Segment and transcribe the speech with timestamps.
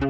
[0.00, 0.06] And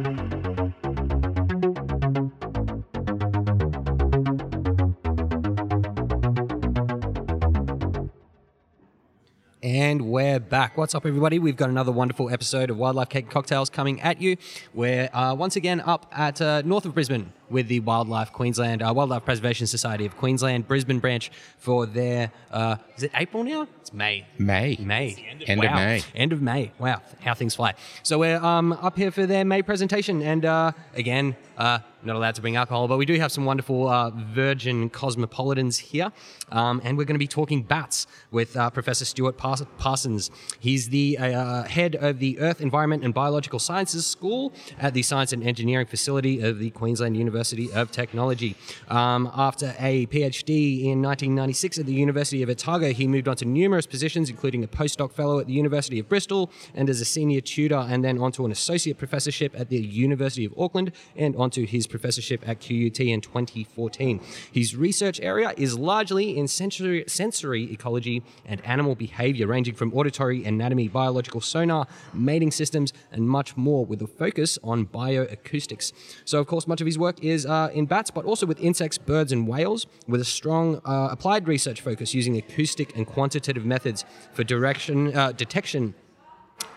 [10.10, 10.76] we're back.
[10.76, 11.38] What's up, everybody?
[11.38, 14.36] We've got another wonderful episode of Wildlife Cake Cocktails coming at you.
[14.74, 18.92] We're uh, once again up at uh, north of Brisbane with the Wildlife Queensland, uh,
[18.94, 23.66] Wildlife Preservation Society of Queensland, Brisbane branch for their, uh, is it April now?
[23.80, 24.26] It's May.
[24.38, 24.76] May.
[24.80, 25.16] May.
[25.46, 25.76] End of Wow.
[25.76, 26.02] May.
[26.14, 26.72] End of May.
[26.78, 27.74] Wow, how things fly.
[28.02, 32.36] So we're um, up here for their May presentation, and uh, again, uh, not allowed
[32.36, 36.12] to bring alcohol, but we do have some wonderful uh, virgin cosmopolitans here,
[36.52, 40.30] um, and we're going to be talking bats with uh, Professor Stuart Pars- Parsons.
[40.60, 45.32] He's the uh, head of the Earth, Environment, and Biological Sciences School at the Science
[45.32, 48.54] and Engineering Facility of the Queensland University of Technology.
[48.88, 53.44] Um, after a PhD in 1996 at the University of Otago, he moved on to
[53.44, 57.40] numerous positions, including a postdoc fellow at the University of Bristol and as a senior
[57.40, 61.86] tutor, and then onto an associate professorship at the University of Auckland and onto his
[61.86, 64.20] professorship at QUT in 2014.
[64.52, 70.44] His research area is largely in sensory, sensory ecology and animal behavior, ranging from auditory
[70.44, 75.94] anatomy, biological sonar, mating systems, and much more, with a focus on bioacoustics.
[76.26, 78.98] So, of course, much of his work is uh, in bats, but also with insects,
[78.98, 84.04] birds, and whales, with a strong uh, applied research focus using acoustic and quantitative methods
[84.34, 85.94] for direction uh, detection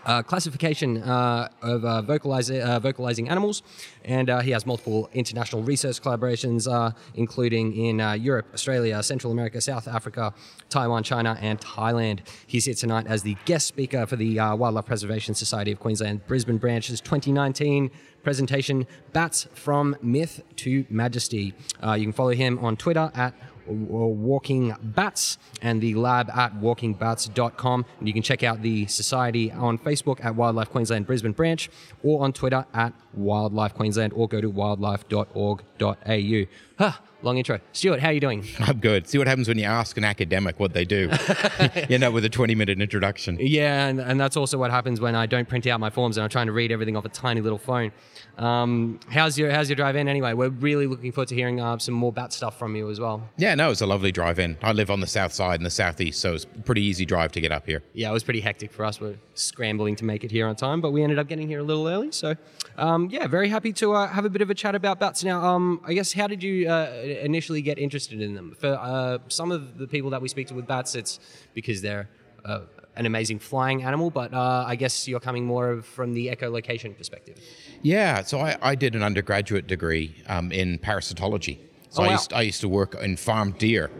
[0.04, 3.62] uh, classification uh, of uh, uh, vocalizing animals,
[4.04, 9.60] and uh, he has multiple international research collaborations, uh, including in Europe, Australia, Central America,
[9.60, 10.34] South Africa,
[10.68, 12.20] Taiwan, China, and Thailand.
[12.46, 16.58] He's here tonight as the guest speaker for the Wildlife Preservation Society of Queensland Brisbane
[16.58, 17.90] branch's 2019
[18.22, 21.54] presentation, Bats from Myth to Majesty.
[21.82, 23.34] You can follow him on Twitter at
[23.66, 27.86] Walking Bats and the lab at walkingbats.com.
[27.98, 31.68] And you can check out the society on Facebook at Wildlife Queensland Brisbane Branch
[32.02, 36.46] or on Twitter at Wildlife Queensland or go to wildlife.org.au.
[36.82, 36.90] Huh,
[37.22, 37.60] long intro.
[37.70, 38.44] Stuart, how are you doing?
[38.58, 39.06] I'm good.
[39.06, 41.08] See what happens when you ask an academic what they do.
[41.88, 43.38] you end up with a 20 minute introduction.
[43.40, 46.24] Yeah, and, and that's also what happens when I don't print out my forms and
[46.24, 47.92] I'm trying to read everything off a tiny little phone.
[48.36, 50.32] Um, how's your How's your drive in anyway?
[50.32, 53.28] We're really looking forward to hearing uh, some more bat stuff from you as well.
[53.36, 54.56] Yeah, no, it's a lovely drive in.
[54.62, 57.30] I live on the south side and the southeast, so it's a pretty easy drive
[57.32, 57.82] to get up here.
[57.92, 59.00] yeah, it was pretty hectic for us.
[59.00, 61.62] We're scrambling to make it here on time, but we ended up getting here a
[61.62, 62.10] little early.
[62.10, 62.34] So,
[62.78, 65.22] um, yeah, very happy to uh, have a bit of a chat about bats.
[65.22, 66.90] Now, um, I guess, how did you uh,
[67.22, 68.56] initially get interested in them?
[68.58, 71.20] For uh, some of the people that we speak to with bats, it's
[71.54, 72.08] because they're
[72.44, 72.60] uh,
[72.96, 76.96] an amazing flying animal, but uh, I guess you're coming more of from the echolocation
[76.96, 77.38] perspective.
[77.82, 81.58] Yeah, so I, I did an undergraduate degree um, in parasitology.
[81.90, 82.12] So Oh, I, wow.
[82.12, 83.90] used, I used to work in farmed deer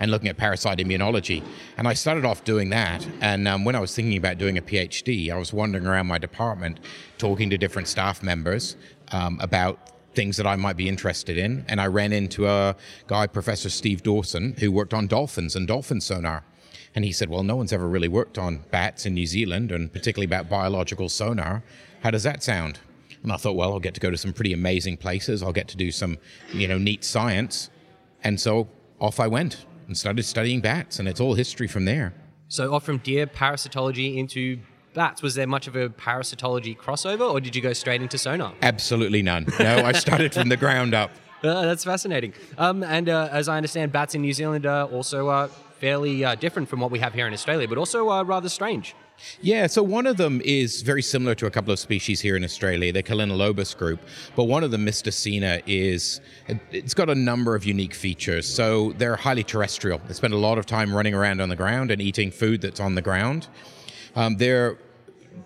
[0.00, 1.42] and looking at parasite immunology.
[1.76, 3.06] And I started off doing that.
[3.20, 6.18] And um, when I was thinking about doing a PhD, I was wandering around my
[6.18, 6.80] department
[7.16, 8.76] talking to different staff members
[9.12, 9.78] um, about
[10.18, 11.64] things that I might be interested in.
[11.68, 12.74] And I ran into a
[13.06, 16.42] guy, Professor Steve Dawson, who worked on dolphins and dolphin sonar.
[16.96, 19.92] And he said, Well, no one's ever really worked on bats in New Zealand, and
[19.92, 21.62] particularly about biological sonar.
[22.02, 22.80] How does that sound?
[23.22, 25.40] And I thought, well, I'll get to go to some pretty amazing places.
[25.40, 26.18] I'll get to do some,
[26.52, 27.70] you know, neat science.
[28.24, 28.68] And so
[29.00, 32.12] off I went and started studying bats, and it's all history from there.
[32.48, 34.58] So, off from deer parasitology into
[34.98, 38.52] bats, was there much of a parasitology crossover, or did you go straight into sonar?
[38.62, 39.46] Absolutely none.
[39.60, 41.10] No, I started from the ground up.
[41.40, 42.32] Uh, that's fascinating.
[42.58, 45.46] Um, and uh, as I understand, bats in New Zealand are also uh,
[45.78, 48.96] fairly uh, different from what we have here in Australia, but also uh, rather strange.
[49.40, 52.42] Yeah, so one of them is very similar to a couple of species here in
[52.42, 54.00] Australia, the Chalinolobus group,
[54.34, 56.20] but one of them, Mystacina, is
[56.72, 58.52] it's got a number of unique features.
[58.52, 60.00] So they're highly terrestrial.
[60.08, 62.80] They spend a lot of time running around on the ground and eating food that's
[62.80, 63.46] on the ground.
[64.16, 64.76] Um, their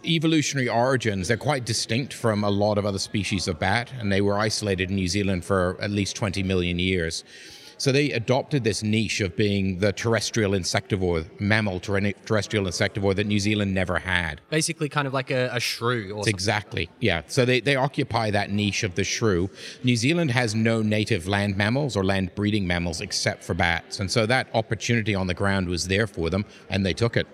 [0.04, 4.20] evolutionary origins, they're quite distinct from a lot of other species of bat, and they
[4.20, 7.24] were isolated in New Zealand for at least 20 million years.
[7.82, 13.26] So they adopted this niche of being the terrestrial insectivore, mammal terre- terrestrial insectivore that
[13.26, 14.40] New Zealand never had.
[14.50, 16.28] Basically, kind of like a, a shrew or.
[16.28, 16.88] Exactly.
[17.00, 17.22] Yeah.
[17.26, 19.50] So they, they occupy that niche of the shrew.
[19.82, 23.98] New Zealand has no native land mammals or land breeding mammals except for bats.
[23.98, 27.26] And so that opportunity on the ground was there for them, and they took it.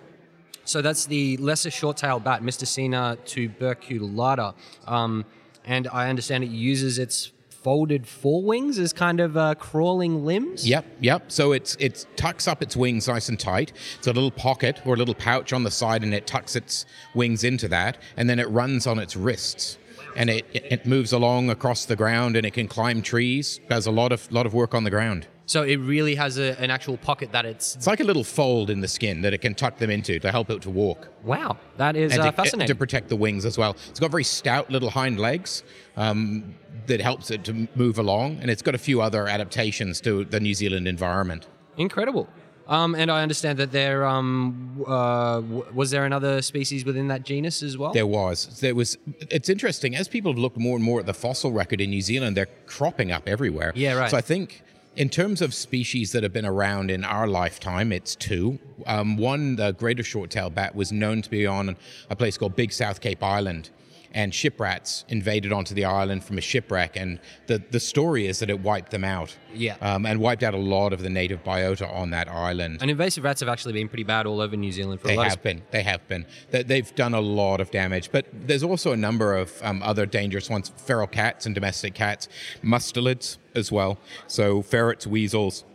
[0.69, 4.53] So that's the lesser short-tailed bat, Mystacina tuberculata.
[4.85, 5.25] Um,
[5.65, 10.69] and I understand it uses its folded forewings as kind of uh, crawling limbs.
[10.69, 11.31] Yep, yep.
[11.31, 13.73] So it's it tucks up its wings nice and tight.
[13.97, 16.85] It's a little pocket or a little pouch on the side, and it tucks its
[17.15, 19.79] wings into that, and then it runs on its wrists.
[20.15, 23.59] And it, it moves along across the ground, and it can climb trees.
[23.69, 25.25] Does a lot of lot of work on the ground.
[25.49, 27.75] So it really has a, an actual pocket that it's.
[27.75, 30.31] It's like a little fold in the skin that it can tuck them into to
[30.31, 31.07] help it to walk.
[31.23, 32.67] Wow, that is and uh, to, fascinating.
[32.67, 33.75] to protect the wings as well.
[33.89, 35.63] It's got very stout little hind legs
[35.97, 36.53] um,
[36.85, 40.39] that helps it to move along, and it's got a few other adaptations to the
[40.39, 41.47] New Zealand environment.
[41.77, 42.29] Incredible.
[42.67, 47.23] Um, and I understand that there um, uh, w- was there another species within that
[47.23, 47.91] genus as well.
[47.91, 48.59] There was.
[48.59, 48.99] There was.
[49.31, 52.01] It's interesting as people have looked more and more at the fossil record in New
[52.01, 52.37] Zealand.
[52.37, 53.71] They're cropping up everywhere.
[53.73, 54.11] Yeah, right.
[54.11, 54.61] So I think.
[54.99, 58.59] In terms of species that have been around in our lifetime, it's two.
[58.85, 61.77] Um, one, the greater short-tailed bat, was known to be on
[62.09, 63.69] a place called Big South Cape Island,
[64.13, 66.95] and ship rats invaded onto the island from a shipwreck.
[66.95, 69.37] And the, the story is that it wiped them out.
[69.53, 69.75] Yeah.
[69.81, 72.79] Um, and wiped out a lot of the native biota on that island.
[72.81, 75.17] and invasive rats have actually been pretty bad all over New Zealand for They a
[75.17, 75.61] lot have of been.
[75.71, 76.25] They have been.
[76.51, 78.11] They- They've done a lot of damage.
[78.11, 82.27] But there's also a number of um, other dangerous ones feral cats and domestic cats,
[82.63, 83.97] mustelids as well.
[84.27, 85.65] So ferrets, weasels,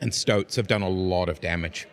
[0.00, 1.86] and stoats have done a lot of damage.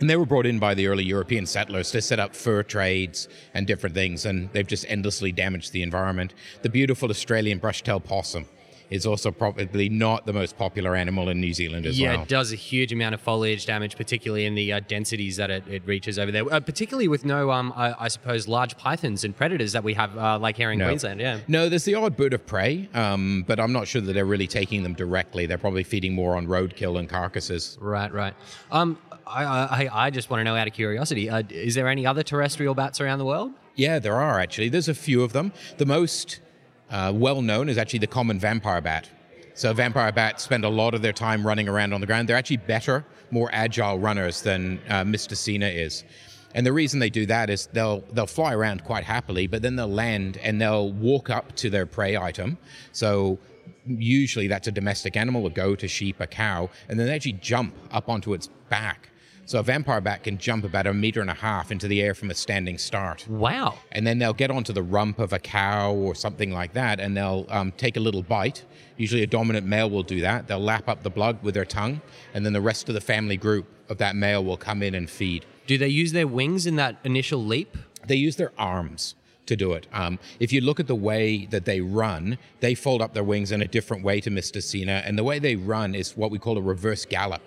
[0.00, 3.28] And they were brought in by the early European settlers to set up fur trades
[3.52, 6.34] and different things, and they've just endlessly damaged the environment.
[6.62, 8.46] The beautiful Australian brush-tailed possum
[8.88, 12.16] is also probably not the most popular animal in New Zealand as yeah, well.
[12.16, 15.48] Yeah, it does a huge amount of foliage damage, particularly in the uh, densities that
[15.48, 16.52] it, it reaches over there.
[16.52, 20.18] Uh, particularly with no, um, I, I suppose, large pythons and predators that we have,
[20.18, 20.86] uh, like here in No.
[20.86, 21.20] Queensland.
[21.20, 21.38] Yeah.
[21.46, 24.48] No, there's the odd bird of prey, um, but I'm not sure that they're really
[24.48, 25.46] taking them directly.
[25.46, 27.78] They're probably feeding more on roadkill and carcasses.
[27.80, 28.34] Right, right.
[28.72, 28.98] Um,
[29.30, 32.74] I, I, just want to know out of curiosity, uh, is there any other terrestrial
[32.74, 33.52] bats around the world?
[33.74, 34.68] Yeah, there are actually.
[34.68, 35.52] There's a few of them.
[35.78, 36.40] The most
[36.90, 39.08] uh, well known is actually the common vampire bat.
[39.54, 42.28] So, vampire bats spend a lot of their time running around on the ground.
[42.28, 46.04] They're actually better, more agile runners than uh, Mystacina is.
[46.54, 49.76] And the reason they do that is they'll they'll fly around quite happily, but then
[49.76, 52.58] they'll land and they'll walk up to their prey item.
[52.92, 53.38] So
[53.86, 57.34] usually that's a domestic animal, a goat, a sheep, a cow, and then they actually
[57.34, 59.10] jump up onto its back.
[59.46, 62.14] So a vampire bat can jump about a meter and a half into the air
[62.14, 63.78] from a standing start Wow.
[63.90, 67.16] and then they'll get onto the rump of a cow or something like that, and
[67.16, 68.64] they'll um, take a little bite.
[68.96, 70.46] Usually, a dominant male will do that.
[70.46, 72.00] They'll lap up the blood with their tongue,
[72.32, 75.10] and then the rest of the family group of that male will come in and
[75.10, 75.44] feed.
[75.66, 77.76] Do they use their wings in that initial leap?
[78.06, 79.14] They use their arms
[79.46, 79.86] to do it.
[79.92, 83.50] Um, if you look at the way that they run, they fold up their wings
[83.50, 86.56] in a different way to Mystacina, and the way they run is what we call
[86.56, 87.42] a reverse gallop.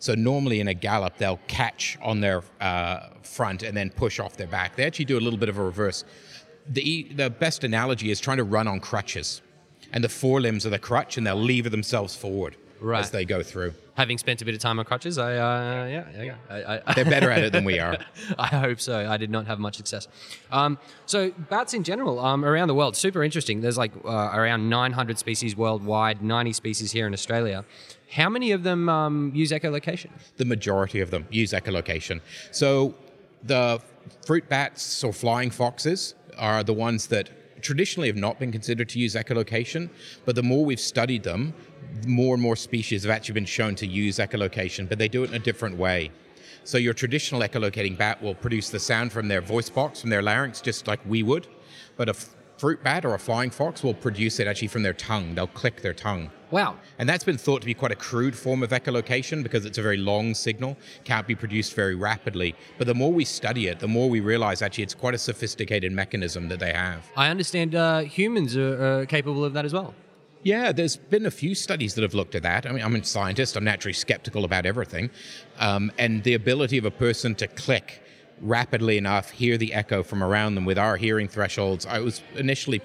[0.00, 4.36] So normally in a gallop, they'll catch on their uh, front and then push off
[4.36, 4.76] their back.
[4.76, 6.04] They actually do a little bit of a reverse.
[6.68, 9.42] The, the best analogy is trying to run on crutches,
[9.92, 13.00] and the forelimbs are the crutch, and they'll lever themselves forward Right.
[13.00, 13.74] as they go through.
[13.96, 16.34] Having spent a bit of time on crutches, I, uh, yeah, yeah, yeah.
[16.48, 17.98] I, I, They're better at it than we are.
[18.38, 19.10] I hope so.
[19.10, 20.06] I did not have much success.
[20.52, 23.60] Um, so bats in general um, around the world, super interesting.
[23.62, 27.64] There's like uh, around 900 species worldwide, 90 species here in Australia.
[28.10, 30.10] How many of them um, use echolocation?
[30.36, 32.20] the majority of them use echolocation.
[32.50, 32.94] So
[33.42, 33.80] the
[34.26, 37.30] fruit bats or flying foxes are the ones that
[37.62, 39.90] traditionally have not been considered to use echolocation,
[40.24, 41.52] but the more we've studied them,
[42.06, 45.30] more and more species have actually been shown to use echolocation, but they do it
[45.30, 46.10] in a different way.
[46.64, 50.22] So your traditional echolocating bat will produce the sound from their voice box, from their
[50.22, 51.46] larynx, just like we would,
[51.96, 52.14] but a
[52.58, 55.34] fruit bat or a flying fox will produce it actually from their tongue.
[55.34, 56.30] They'll click their tongue.
[56.50, 56.76] Wow.
[56.98, 59.82] And that's been thought to be quite a crude form of echolocation because it's a
[59.82, 62.54] very long signal, can't be produced very rapidly.
[62.78, 65.92] But the more we study it, the more we realize actually it's quite a sophisticated
[65.92, 67.08] mechanism that they have.
[67.16, 69.94] I understand uh, humans are uh, capable of that as well.
[70.42, 72.64] Yeah, there's been a few studies that have looked at that.
[72.64, 75.10] I mean, I'm a scientist, I'm naturally skeptical about everything.
[75.58, 78.02] Um, and the ability of a person to click
[78.40, 82.80] rapidly enough, hear the echo from around them with our hearing thresholds, I was initially.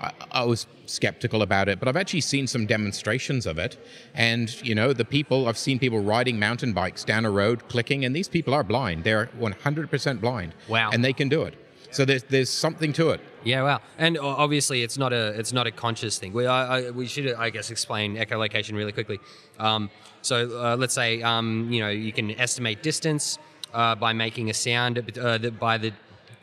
[0.00, 3.78] I, I was skeptical about it, but I've actually seen some demonstrations of it.
[4.12, 8.04] And, you know, the people, I've seen people riding mountain bikes down a road clicking,
[8.04, 9.04] and these people are blind.
[9.04, 10.52] They're 100% blind.
[10.68, 10.90] Wow.
[10.92, 11.54] And they can do it.
[11.94, 13.20] So there's, there's something to it.
[13.44, 13.80] Yeah, wow.
[13.98, 16.32] And obviously, it's not a it's not a conscious thing.
[16.32, 19.20] We I, I, we should I guess explain echolocation really quickly.
[19.58, 19.90] Um,
[20.22, 23.38] so uh, let's say um, you know you can estimate distance
[23.74, 25.92] uh, by making a sound uh, by the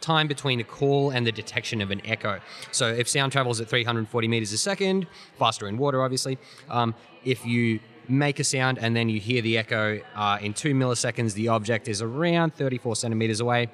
[0.02, 2.40] time between a call and the detection of an echo.
[2.72, 5.08] So if sound travels at 340 meters a second,
[5.38, 6.38] faster in water, obviously.
[6.70, 10.74] Um, if you make a sound and then you hear the echo uh, in two
[10.74, 13.70] milliseconds, the object is around 34 centimeters away.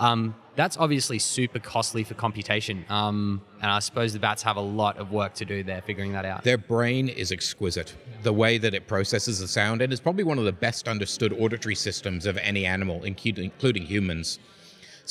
[0.00, 2.84] Um, that's obviously super costly for computation.
[2.88, 6.12] Um, and I suppose the bats have a lot of work to do there figuring
[6.12, 6.42] that out.
[6.42, 7.94] Their brain is exquisite.
[8.22, 11.32] The way that it processes the sound, and it's probably one of the best understood
[11.34, 14.38] auditory systems of any animal, including, including humans.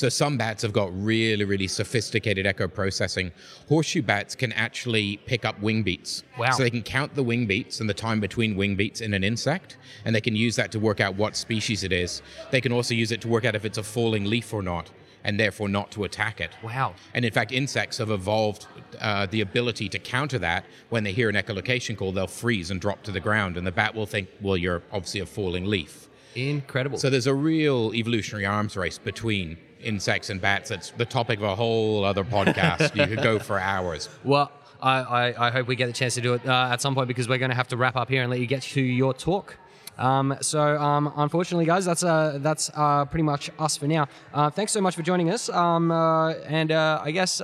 [0.00, 3.32] So some bats have got really, really sophisticated echo processing.
[3.68, 6.24] Horseshoe bats can actually pick up wing beats.
[6.38, 6.52] Wow.
[6.52, 9.22] So they can count the wing beats and the time between wing beats in an
[9.22, 9.76] insect,
[10.06, 12.22] and they can use that to work out what species it is.
[12.50, 14.90] They can also use it to work out if it's a falling leaf or not,
[15.22, 16.52] and therefore not to attack it.
[16.62, 16.94] Wow.
[17.12, 18.68] And in fact, insects have evolved
[19.02, 20.64] uh, the ability to counter that.
[20.88, 23.72] When they hear an echolocation call, they'll freeze and drop to the ground, and the
[23.72, 26.08] bat will think, well, you're obviously a falling leaf.
[26.34, 26.96] Incredible.
[26.96, 30.70] So there's a real evolutionary arms race between insects and bats.
[30.70, 32.94] That's the topic of a whole other podcast.
[32.94, 34.08] you could go for hours.
[34.24, 36.94] Well, I, I, I, hope we get the chance to do it uh, at some
[36.94, 38.80] point because we're going to have to wrap up here and let you get to
[38.80, 39.56] your talk.
[39.98, 44.08] Um, so, um, unfortunately, guys, that's uh, that's uh, pretty much us for now.
[44.32, 45.50] Uh, thanks so much for joining us.
[45.50, 47.40] Um, uh, and uh, I guess,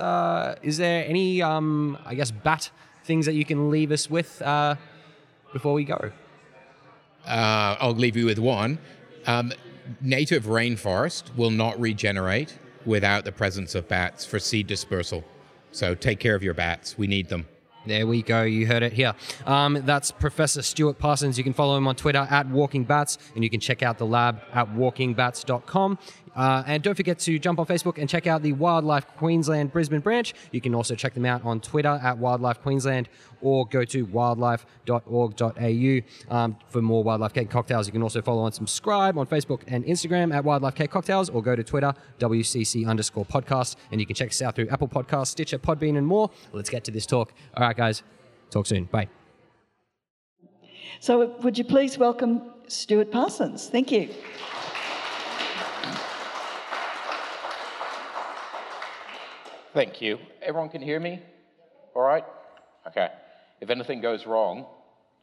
[0.63, 2.71] is there any, um, I guess, bat
[3.03, 4.41] things that you can leave us with
[5.53, 6.11] before we go?
[7.25, 8.79] I'll leave you with one.
[10.01, 15.23] Native rainforest will not regenerate without the presence of bats for seed dispersal.
[15.71, 16.97] So take care of your bats.
[16.97, 17.47] We need them.
[17.87, 18.43] There we go.
[18.43, 19.13] You heard it here.
[19.45, 21.37] Um, that's Professor Stuart Parsons.
[21.37, 24.05] You can follow him on Twitter at Walking Bats, and you can check out the
[24.05, 25.97] lab at walkingbats.com.
[26.37, 30.01] Uh, and don't forget to jump on Facebook and check out the Wildlife Queensland Brisbane
[30.01, 30.35] branch.
[30.51, 33.09] You can also check them out on Twitter at Wildlife Queensland
[33.41, 37.87] or go to wildlife.org.au um, for more Wildlife Cake Cocktails.
[37.87, 41.41] You can also follow and subscribe on Facebook and Instagram at Wildlife Cake Cocktails or
[41.41, 43.75] go to Twitter, WCC underscore podcast.
[43.91, 46.29] And you can check us out through Apple Podcasts, Stitcher, Podbean, and more.
[46.53, 47.33] Let's get to this talk.
[47.55, 48.03] All right, guys.
[48.51, 48.85] Talk soon.
[48.85, 49.09] Bye.
[50.99, 53.69] So, would you please welcome Stuart Parsons?
[53.69, 54.09] Thank you.
[59.77, 60.17] Thank you.
[60.41, 61.21] Everyone can hear me?
[61.93, 62.23] All right?
[62.87, 63.09] Okay.
[63.61, 64.65] If anything goes wrong,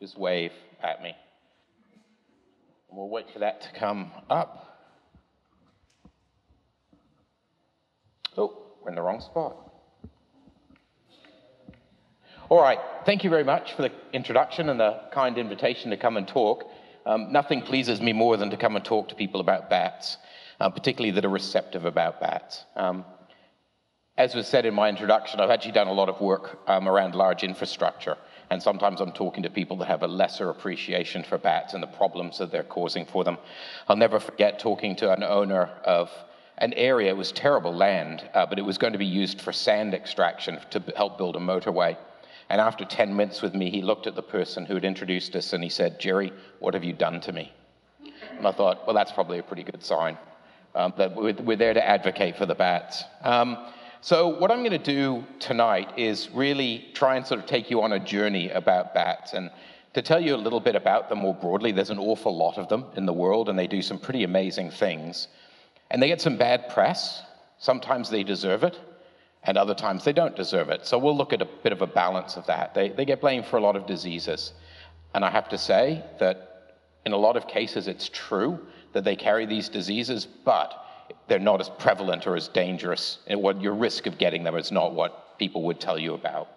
[0.00, 1.12] just wave at me.
[2.88, 4.78] We'll wait for that to come up.
[8.36, 9.56] Oh, we're in the wrong spot.
[12.48, 12.78] All right.
[13.04, 16.62] Thank you very much for the introduction and the kind invitation to come and talk.
[17.04, 20.16] Um, nothing pleases me more than to come and talk to people about bats,
[20.60, 22.64] uh, particularly that are receptive about bats.
[22.76, 23.04] Um,
[24.16, 27.14] as was said in my introduction, I've actually done a lot of work um, around
[27.14, 28.16] large infrastructure.
[28.50, 31.88] And sometimes I'm talking to people that have a lesser appreciation for bats and the
[31.88, 33.38] problems that they're causing for them.
[33.88, 36.10] I'll never forget talking to an owner of
[36.58, 39.52] an area, it was terrible land, uh, but it was going to be used for
[39.52, 41.96] sand extraction to help build a motorway.
[42.48, 45.52] And after 10 minutes with me, he looked at the person who had introduced us
[45.52, 47.52] and he said, Jerry, what have you done to me?
[48.38, 50.16] And I thought, well, that's probably a pretty good sign
[50.74, 53.04] um, that we're, we're, there to advocate for the bats.
[53.22, 53.66] Um,
[54.04, 57.80] so, what I'm going to do tonight is really try and sort of take you
[57.80, 59.32] on a journey about bats.
[59.32, 59.50] And
[59.94, 62.68] to tell you a little bit about them more broadly, there's an awful lot of
[62.68, 65.28] them in the world, and they do some pretty amazing things.
[65.90, 67.22] And they get some bad press.
[67.56, 68.78] Sometimes they deserve it,
[69.42, 70.84] and other times they don't deserve it.
[70.84, 72.74] So, we'll look at a bit of a balance of that.
[72.74, 74.52] They, they get blamed for a lot of diseases.
[75.14, 79.16] And I have to say that in a lot of cases, it's true that they
[79.16, 80.83] carry these diseases, but
[81.28, 83.18] they're not as prevalent or as dangerous.
[83.26, 86.48] And what your risk of getting them is not what people would tell you about.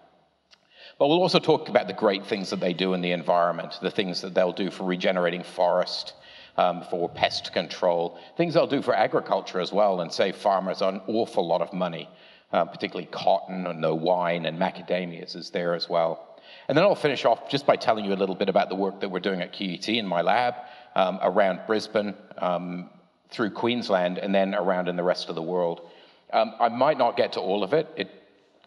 [1.00, 3.92] But we'll also talk about the great things that they do in the environment, the
[3.92, 6.14] things that they'll do for regenerating forest,
[6.58, 11.02] um, for pest control, things they'll do for agriculture as well, and save farmers an
[11.08, 12.10] awful lot of money,
[12.52, 16.40] uh, particularly cotton and the wine and macadamias is there as well.
[16.68, 19.00] And then I'll finish off just by telling you a little bit about the work
[19.02, 20.56] that we're doing at QUT in my lab
[20.96, 22.90] um, around Brisbane, um,
[23.30, 25.90] through Queensland and then around in the rest of the world.
[26.34, 27.88] Um, I might not get to all of it.
[27.96, 28.10] It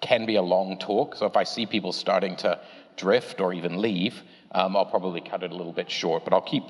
[0.01, 2.61] can be a long talk, so if I see people starting to
[2.97, 6.41] drift or even leave, um, I'll probably cut it a little bit short, but I'll
[6.41, 6.65] keep,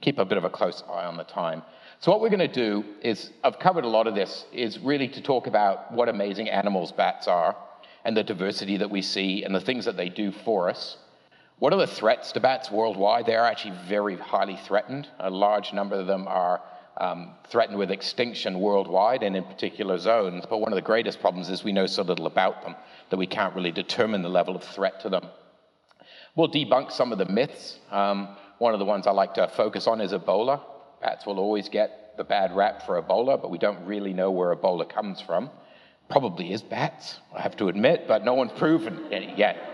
[0.00, 1.62] keep a bit of a close eye on the time.
[2.00, 5.08] So what we're going to do is, I've covered a lot of this, is really
[5.08, 7.56] to talk about what amazing animals bats are
[8.04, 10.98] and the diversity that we see and the things that they do for us.
[11.60, 13.26] What are the threats to bats worldwide?
[13.26, 15.08] They are actually very highly threatened.
[15.20, 16.60] A large number of them are
[16.98, 20.44] um, threatened with extinction worldwide and in particular zones.
[20.48, 22.74] But one of the greatest problems is we know so little about them
[23.10, 25.26] that we can't really determine the level of threat to them.
[26.36, 27.78] We'll debunk some of the myths.
[27.90, 30.60] Um, one of the ones I like to focus on is Ebola.
[31.00, 34.54] Bats will always get the bad rap for Ebola, but we don't really know where
[34.54, 35.50] Ebola comes from.
[36.08, 39.73] Probably is bats, I have to admit, but no one's proven it yet.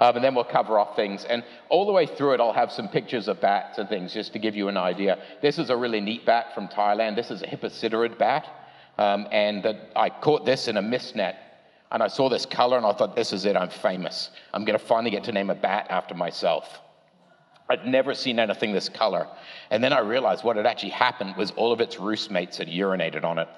[0.00, 1.24] Um, and then we'll cover off things.
[1.24, 4.32] And all the way through it, I'll have some pictures of bats and things just
[4.32, 5.18] to give you an idea.
[5.40, 7.16] This is a really neat bat from Thailand.
[7.16, 8.48] This is a Hipposiderid bat.
[8.98, 11.40] Um, and the, I caught this in a mist net.
[11.92, 14.30] And I saw this color and I thought, this is it, I'm famous.
[14.52, 16.80] I'm going to finally get to name a bat after myself.
[17.70, 19.28] I'd never seen anything this color.
[19.70, 22.68] And then I realized what had actually happened was all of its roost mates had
[22.68, 23.48] urinated on it.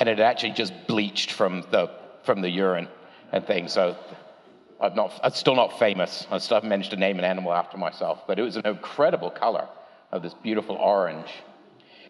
[0.00, 1.90] and it actually just bleached from the
[2.22, 2.88] from the urine
[3.32, 3.72] and things.
[3.72, 3.96] So
[4.80, 6.26] I'm not, I'm still not famous.
[6.30, 9.30] I still haven't managed to name an animal after myself, but it was an incredible
[9.30, 9.68] color
[10.12, 11.30] of this beautiful orange.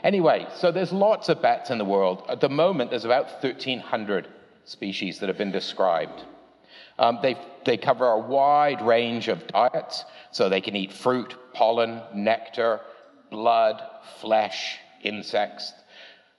[0.05, 2.25] Anyway, so there's lots of bats in the world.
[2.29, 4.29] At the moment, there's about 1,300
[4.65, 6.23] species that have been described.
[6.99, 12.03] Um, they, they cover a wide range of diets, so they can eat fruit, pollen,
[12.15, 12.81] nectar,
[13.31, 13.83] blood,
[14.21, 15.73] flesh, insects.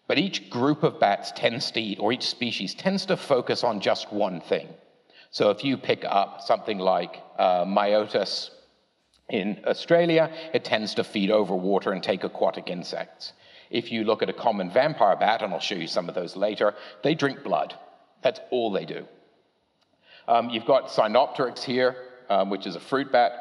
[0.07, 3.79] But each group of bats tends to eat, or each species tends to focus on
[3.79, 4.67] just one thing.
[5.31, 8.49] So if you pick up something like uh, Myotis
[9.29, 13.33] in Australia, it tends to feed over water and take aquatic insects.
[13.69, 16.35] If you look at a common vampire bat, and I'll show you some of those
[16.35, 17.75] later, they drink blood.
[18.23, 19.05] That's all they do.
[20.27, 21.95] Um, you've got Cynopterus here,
[22.29, 23.31] um, which is a fruit bat,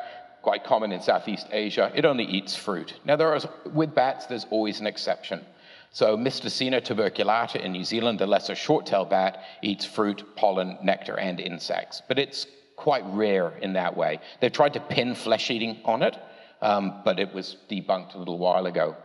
[0.43, 1.91] quite common in Southeast Asia.
[1.95, 2.95] It only eats fruit.
[3.05, 3.41] Now, there are,
[3.73, 5.45] with bats, there's always an exception.
[5.91, 11.41] So Mystacina tuberculata in New Zealand, the lesser short-tailed bat, eats fruit, pollen, nectar, and
[11.41, 12.03] insects.
[12.07, 14.21] But it's quite rare in that way.
[14.41, 16.17] They've tried to pin flesh eating on it,
[16.63, 18.97] um, but it was debunked a little while ago.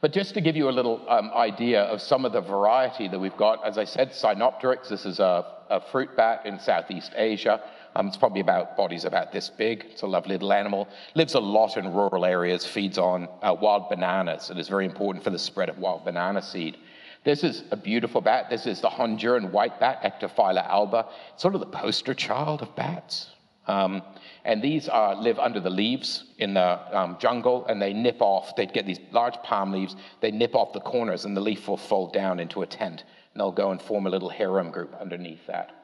[0.00, 3.18] But just to give you a little um, idea of some of the variety that
[3.18, 7.60] we've got, as I said, Cynopterus, this is a, a fruit bat in Southeast Asia.
[7.96, 9.86] Um, it's probably about, bodies about this big.
[9.90, 10.88] It's a lovely little animal.
[11.14, 15.24] Lives a lot in rural areas, feeds on uh, wild bananas, and is very important
[15.24, 16.76] for the spread of wild banana seed.
[17.24, 18.48] This is a beautiful bat.
[18.48, 21.06] This is the Honduran white bat, Ectophylla alba.
[21.32, 23.30] It's sort of the poster child of bats.
[23.66, 24.02] Um,
[24.44, 28.56] and these are, live under the leaves in the um, jungle, and they nip off.
[28.56, 29.94] They get these large palm leaves.
[30.20, 33.04] They nip off the corners, and the leaf will fold down into a tent.
[33.34, 35.77] And they'll go and form a little harem group underneath that.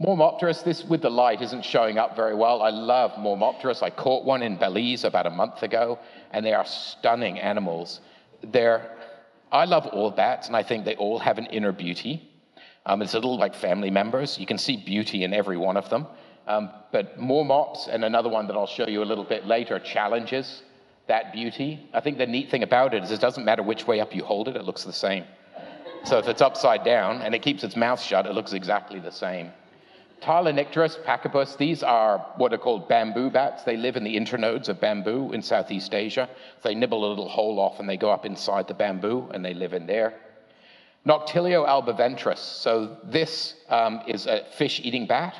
[0.00, 2.62] Mormopterus, this with the light isn't showing up very well.
[2.62, 3.82] I love Mormopterus.
[3.82, 5.98] I caught one in Belize about a month ago,
[6.30, 8.00] and they are stunning animals.
[8.42, 8.96] They're,
[9.52, 12.30] I love all bats, and I think they all have an inner beauty.
[12.86, 14.38] Um, it's a little like family members.
[14.38, 16.06] You can see beauty in every one of them.
[16.46, 20.62] Um, but Mormoops, and another one that I'll show you a little bit later, challenges
[21.08, 21.90] that beauty.
[21.92, 24.24] I think the neat thing about it is it doesn't matter which way up you
[24.24, 25.24] hold it, it looks the same.
[26.04, 29.12] So if it's upside down and it keeps its mouth shut, it looks exactly the
[29.12, 29.50] same.
[30.20, 33.62] Tylonycteris pachypus, these are what are called bamboo bats.
[33.64, 36.28] They live in the internodes of bamboo in Southeast Asia.
[36.62, 39.54] They nibble a little hole off and they go up inside the bamboo and they
[39.54, 40.14] live in there.
[41.06, 42.38] Noctilio albiventris.
[42.38, 45.34] So this um, is a fish-eating bat.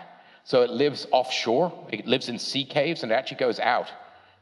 [0.44, 1.88] So it lives offshore.
[1.90, 3.90] It lives in sea caves and it actually goes out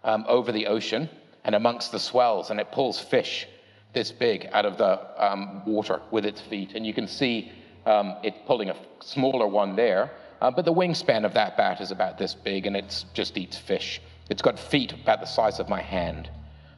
[0.04, 1.08] um, over the ocean
[1.44, 3.48] and amongst the swells and it pulls fish
[3.92, 6.72] this big out of the um, water with its feet.
[6.74, 7.50] And you can see
[7.86, 10.12] um, it pulling a smaller one there.
[10.40, 13.56] Uh, but the wingspan of that bat is about this big, and it just eats
[13.56, 14.00] fish.
[14.30, 16.30] It's got feet about the size of my hand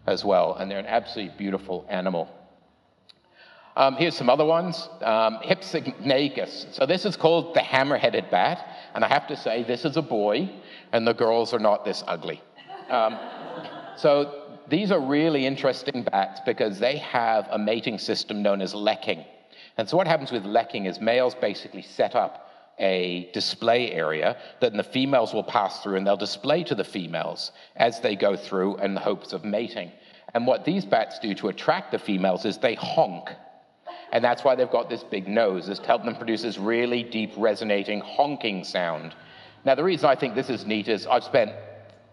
[0.06, 2.28] as well, and they're an absolutely beautiful animal.
[3.76, 4.88] Um, here's some other ones.
[5.02, 5.38] Um.
[6.72, 10.02] So this is called the hammer-headed bat, and I have to say this is a
[10.02, 10.50] boy,
[10.92, 12.42] and the girls are not this ugly.
[12.88, 13.18] Um,
[13.96, 19.24] so these are really interesting bats because they have a mating system known as lekking.
[19.76, 22.49] And so what happens with lekking is males basically set up
[22.80, 27.52] a display area that the females will pass through and they'll display to the females
[27.76, 29.92] as they go through in the hopes of mating.
[30.34, 33.30] And what these bats do to attract the females is they honk.
[34.12, 37.02] And that's why they've got this big nose, is to help them produce this really
[37.02, 39.14] deep, resonating, honking sound.
[39.64, 41.52] Now, the reason I think this is neat is I've spent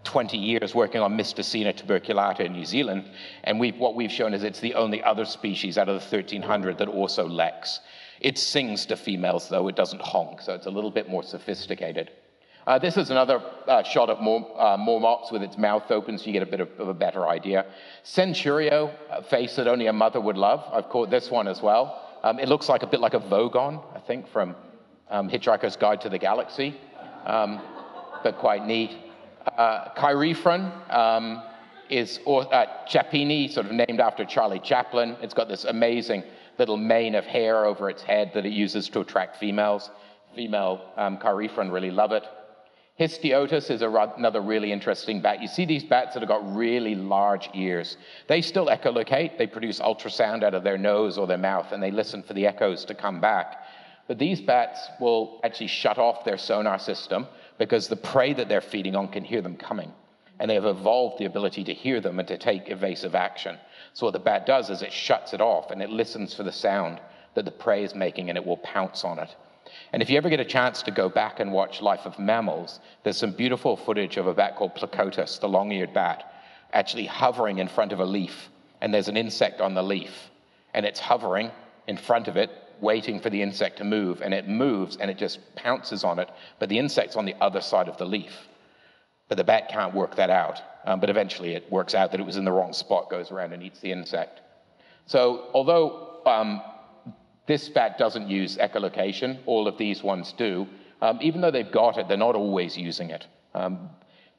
[0.03, 3.10] 20 years working on Mystacina tuberculata in New Zealand,
[3.43, 6.77] and we've, what we've shown is it's the only other species out of the 1,300
[6.77, 7.80] that also leks.
[8.19, 12.12] It sings to females, though it doesn't honk, so it's a little bit more sophisticated.
[12.65, 16.34] Uh, this is another uh, shot of uh, Mormoops with its mouth open, so you
[16.34, 17.65] get a bit of, of a better idea.
[18.03, 20.65] Centurio, a face that only a mother would love.
[20.73, 22.03] I've caught this one as well.
[22.23, 24.53] Um, it looks like a bit like a Vogon, I think, from
[25.10, 26.75] um, Hitchhiker's Guide to the Galaxy,
[27.25, 27.62] um,
[28.21, 28.91] but quite neat.
[29.58, 31.43] Uh, Chaerephon um,
[31.89, 35.15] is uh, Chapini, sort of named after Charlie Chaplin.
[35.21, 36.23] It's got this amazing
[36.58, 39.89] little mane of hair over its head that it uses to attract females.
[40.36, 41.20] Female um,
[41.72, 42.24] really love it.
[43.00, 45.39] Histiotus is another really interesting bat.
[45.39, 47.96] You see these bats that have got really large ears.
[48.28, 49.38] They still echolocate.
[49.38, 52.48] They produce ultrasound out of their nose or their mouth, and they listen for the
[52.48, 53.63] echoes to come back.
[54.08, 57.28] But these bats will actually shut off their sonar system
[57.60, 59.91] because the prey that they're feeding on can hear them coming.
[60.39, 63.60] And they have evolved the ability to hear them and to take evasive action.
[63.98, 66.52] So what the bat does is it shuts it off and it listens for the
[66.52, 67.00] sound
[67.34, 69.36] that the prey is making and it will pounce on it.
[69.92, 72.80] And if you ever get a chance to go back and watch Life of Mammals,
[73.02, 76.32] there's some beautiful footage of a bat called Plecotus, the long-eared bat,
[76.74, 78.50] actually hovering in front of a leaf.
[78.82, 80.30] And there's an insect on the leaf.
[80.76, 81.50] And it's hovering
[81.88, 85.18] in front of it, waiting for the insect to move, and it moves and it
[85.18, 86.30] just pounces on it,
[86.60, 88.48] but the insect's on the other side of the leaf.
[89.28, 90.62] But the bat can't work that out.
[90.86, 93.52] Um, but eventually it works out that it was in the wrong spot, goes around
[93.54, 94.40] and eats the insect.
[95.06, 96.62] So although um,
[97.46, 100.68] this bat doesn't use echolocation, all of these ones do,
[101.02, 103.28] um, even though they've got it, they're not always using it.
[103.54, 103.90] Um,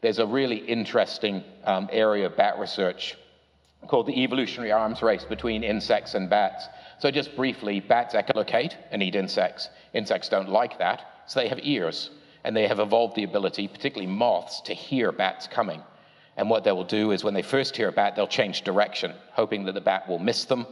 [0.01, 3.17] there's a really interesting um, area of bat research
[3.87, 6.67] called the evolutionary arms race between insects and bats.
[6.99, 9.69] So just briefly, bats echolocate and eat insects.
[9.95, 12.11] Insects don't like that, so they have ears,
[12.45, 15.83] and they have evolved the ability, particularly moths, to hear bats coming.
[16.37, 19.13] And what they will do is when they first hear a bat, they'll change direction,
[19.33, 20.67] hoping that the bat will miss them.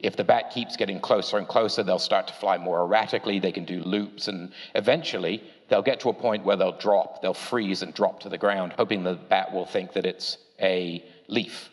[0.00, 3.38] If the bat keeps getting closer and closer, they'll start to fly more erratically.
[3.38, 7.32] They can do loops, and eventually they'll get to a point where they'll drop, they'll
[7.32, 11.70] freeze and drop to the ground, hoping the bat will think that it's a leaf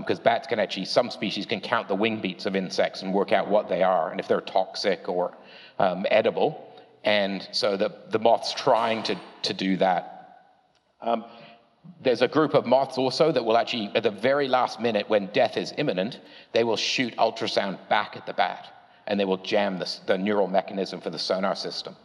[0.00, 3.12] because um, bats can actually, some species can count the wing beats of insects and
[3.12, 5.36] work out what they are and if they're toxic or
[5.78, 6.71] um, edible.
[7.04, 10.52] And so the, the moth's trying to, to do that.
[11.00, 11.24] Um,
[12.00, 15.26] there's a group of moths also that will actually, at the very last minute when
[15.28, 16.20] death is imminent,
[16.52, 18.68] they will shoot ultrasound back at the bat
[19.06, 21.96] and they will jam the, the neural mechanism for the sonar system.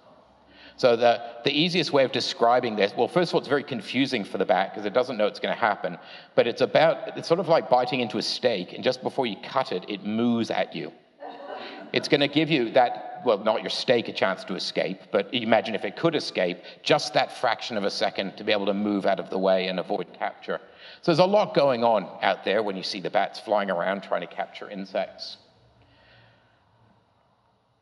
[0.77, 4.23] So the, the easiest way of describing this, well, first of all, it's very confusing
[4.23, 5.97] for the bat because it doesn't know it's going to happen.
[6.35, 9.37] But it's about, it's sort of like biting into a steak, and just before you
[9.43, 10.91] cut it, it moves at you.
[11.93, 15.33] It's going to give you that, well, not your steak a chance to escape, but
[15.33, 18.73] imagine if it could escape, just that fraction of a second to be able to
[18.73, 20.59] move out of the way and avoid capture.
[21.01, 24.01] So there's a lot going on out there when you see the bats flying around
[24.01, 25.37] trying to capture insects.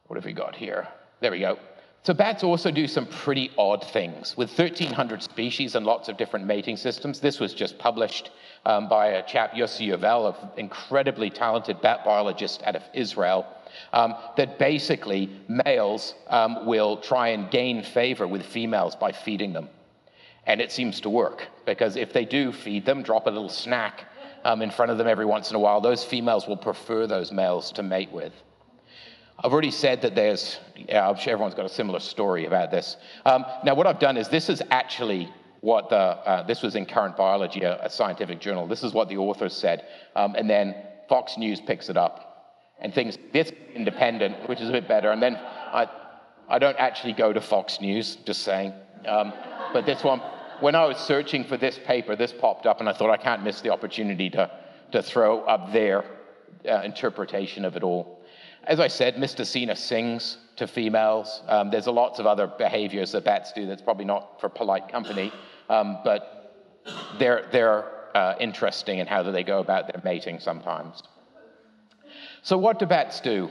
[0.07, 0.87] What have we got here?
[1.21, 1.57] There we go.
[2.05, 4.37] So bats also do some pretty odd things.
[4.37, 8.29] With 1,300 species and lots of different mating systems, this was just published
[8.63, 13.47] um, by a chap, Yossi Yovel, an incredibly talented bat biologist out of Israel,
[13.93, 19.69] um, that basically males um, will try and gain favor with females by feeding them.
[20.47, 24.05] And it seems to work, because if they do feed them, drop a little snack
[24.43, 27.31] um, in front of them every once in a while, those females will prefer those
[27.31, 28.33] males to mate with.
[29.43, 32.95] I've already said that there's, yeah, I'm sure everyone's got a similar story about this.
[33.25, 35.29] Um, now, what I've done is this is actually
[35.61, 38.67] what the, uh, this was in Current Biology, a, a, scientific journal.
[38.67, 39.87] This is what the authors said.
[40.15, 40.75] Um, and then
[41.09, 42.34] Fox News picks it up
[42.79, 45.11] and thinks this independent, which is a bit better.
[45.11, 45.87] And then I,
[46.49, 48.73] I don't actually go to Fox News, just saying.
[49.07, 49.33] Um,
[49.73, 50.21] but this one,
[50.59, 53.43] when I was searching for this paper, this popped up, and I thought I can't
[53.43, 54.49] miss the opportunity to,
[54.91, 56.05] to throw up their
[56.69, 58.21] uh, interpretation of it all.
[58.63, 61.43] As I said, Mystacina sings to females.
[61.47, 65.31] Um, there's lots of other behaviors that bats do that's probably not for polite company,
[65.69, 66.53] um, but
[67.19, 71.03] they're, they're uh, interesting in how they go about their mating sometimes.
[72.45, 73.49] So, what do bats do?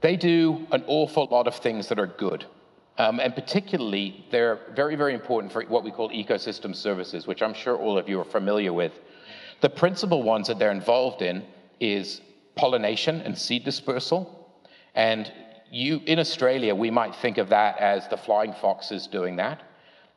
[0.00, 2.46] They do an awful lot of things that are good.
[2.96, 7.52] Um, and particularly, they're very, very important for what we call ecosystem services, which I'm
[7.52, 8.98] sure all of you are familiar with.
[9.60, 11.44] The principal ones that they're involved in
[11.80, 12.22] is
[12.54, 14.54] pollination and seed dispersal.
[14.94, 15.30] And
[15.70, 19.62] you, in Australia, we might think of that as the flying foxes doing that.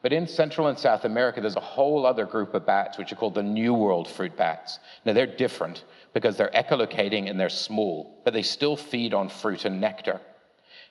[0.01, 3.15] But in Central and South America, there's a whole other group of bats, which are
[3.15, 4.79] called the New World fruit bats.
[5.05, 5.83] Now, they're different
[6.13, 10.19] because they're echolocating and they're small, but they still feed on fruit and nectar.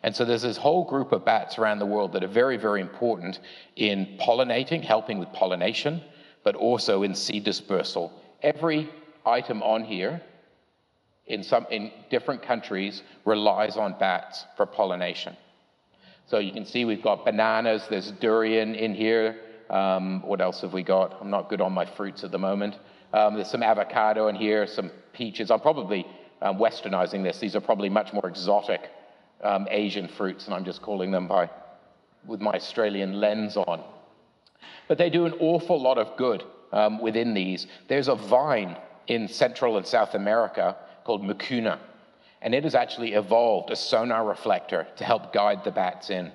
[0.03, 2.81] And so there's this whole group of bats around the world that are very, very
[2.81, 3.40] important
[3.77, 6.03] in pollinating, helping with pollination,
[6.44, 8.12] but also in seed dispersal.
[8.42, 8.88] Every
[9.27, 10.23] item on here
[11.27, 15.37] in, some, in different countries relies on bats for pollination.
[16.31, 19.40] So you can see we've got bananas, there's durian in here.
[19.69, 21.19] Um, what else have we got?
[21.21, 22.79] I'm not good on my fruits at the moment.
[23.12, 25.51] Um, there's some avocado in here, some peaches.
[25.51, 26.07] I'm probably
[26.40, 27.40] um, westernizing this.
[27.40, 28.93] These are probably much more exotic
[29.43, 31.51] um, Asian fruits, and I'm just calling them by
[32.25, 33.83] with my Australian lens on.
[34.87, 37.66] But they do an awful lot of good um, within these.
[37.88, 38.77] There's a vine
[39.09, 41.81] in Central and South America called Mucuna.
[42.42, 46.33] And it has actually evolved a sonar reflector to help guide the bats in.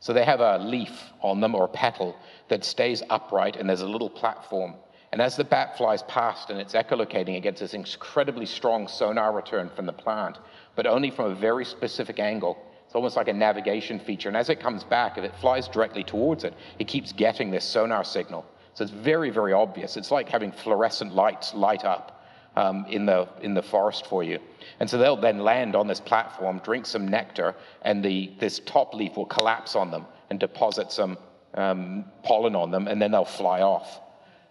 [0.00, 2.16] So they have a leaf on them or a petal
[2.48, 4.74] that stays upright, and there's a little platform.
[5.12, 9.32] And as the bat flies past and it's echolocating, it gets this incredibly strong sonar
[9.32, 10.38] return from the plant,
[10.74, 12.58] but only from a very specific angle.
[12.84, 14.28] It's almost like a navigation feature.
[14.28, 17.64] And as it comes back, if it flies directly towards it, it keeps getting this
[17.64, 18.44] sonar signal.
[18.74, 19.96] So it's very, very obvious.
[19.96, 22.23] It's like having fluorescent lights light up
[22.56, 24.38] um, in, the, in the forest for you.
[24.80, 28.94] And so they'll then land on this platform, drink some nectar, and the, this top
[28.94, 31.18] leaf will collapse on them and deposit some
[31.54, 34.00] um, pollen on them, and then they'll fly off.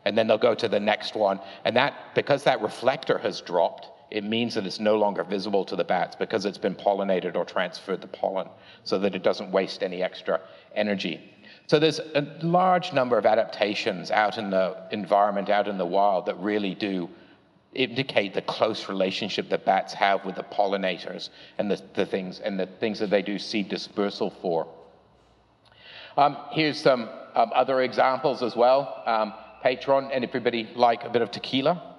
[0.06, 1.40] And then they'll go to the next one.
[1.64, 5.76] And that, because that reflector has dropped, it means that it's no longer visible to
[5.76, 8.48] the bats because it's been pollinated or transferred the pollen
[8.84, 10.40] so that it doesn't waste any extra
[10.76, 11.34] energy.
[11.68, 16.26] So there's a large number of adaptations out in the environment, out in the wild,
[16.28, 17.10] that really do
[17.76, 22.60] indicate the close relationship that bats have with the pollinators and the, the things and
[22.60, 24.68] the things that they do seed dispersal for.
[26.18, 29.04] Um, here's some um, other examples as well.
[29.06, 29.34] Um,
[29.64, 31.94] Patron, and everybody like a bit of tequila?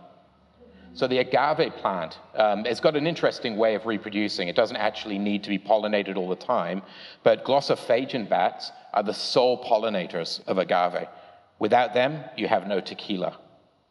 [0.92, 4.46] So the agave plant um, has got an interesting way of reproducing.
[4.46, 6.82] It doesn't actually need to be pollinated all the time,
[7.24, 11.08] but glossophagian bats are the sole pollinators of agave.
[11.58, 13.38] Without them, you have no tequila.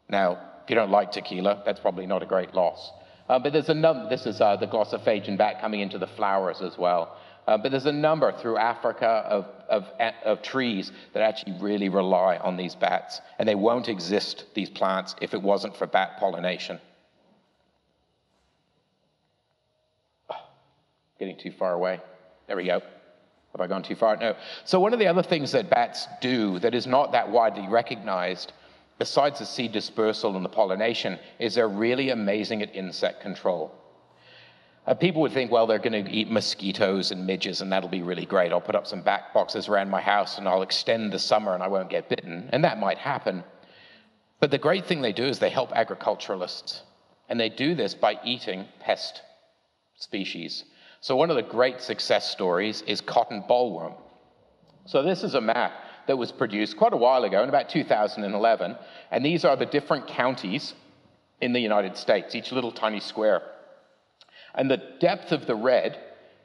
[0.08, 2.90] Now, if you don't like tequila, that's probably not a great loss.
[3.28, 6.60] Uh, but there's a number, this is uh, the glossophagian bat coming into the flowers
[6.62, 7.16] as well.
[7.46, 9.84] Uh, but there's a number through Africa of, of,
[10.24, 13.20] of, trees that actually really rely on these bats.
[13.38, 16.80] And they won't exist, these plants, if it wasn't for bat pollination.
[21.18, 22.00] getting too far away.
[22.46, 22.80] There we go.
[23.52, 24.16] Have I gone too far?
[24.16, 24.34] No.
[24.64, 28.52] So, one of the other things that bats do that is not that widely recognized,
[28.98, 33.74] besides the seed dispersal and the pollination, is they're really amazing at insect control.
[34.86, 38.02] Uh, people would think, well, they're going to eat mosquitoes and midges, and that'll be
[38.02, 38.52] really great.
[38.52, 41.62] I'll put up some bat boxes around my house, and I'll extend the summer, and
[41.62, 42.50] I won't get bitten.
[42.52, 43.44] And that might happen.
[44.40, 46.82] But the great thing they do is they help agriculturalists.
[47.30, 49.22] And they do this by eating pest
[49.96, 50.64] species.
[51.00, 53.94] So, one of the great success stories is cotton bollworm.
[54.84, 55.72] So, this is a map
[56.06, 58.76] that was produced quite a while ago, in about 2011,
[59.10, 60.74] and these are the different counties
[61.40, 63.42] in the United States, each little tiny square.
[64.54, 65.98] And the depth of the red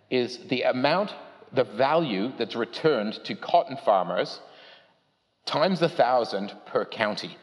[0.10, 1.14] is the amount,
[1.54, 4.40] the value that's returned to cotton farmers
[5.46, 7.38] times a thousand per county.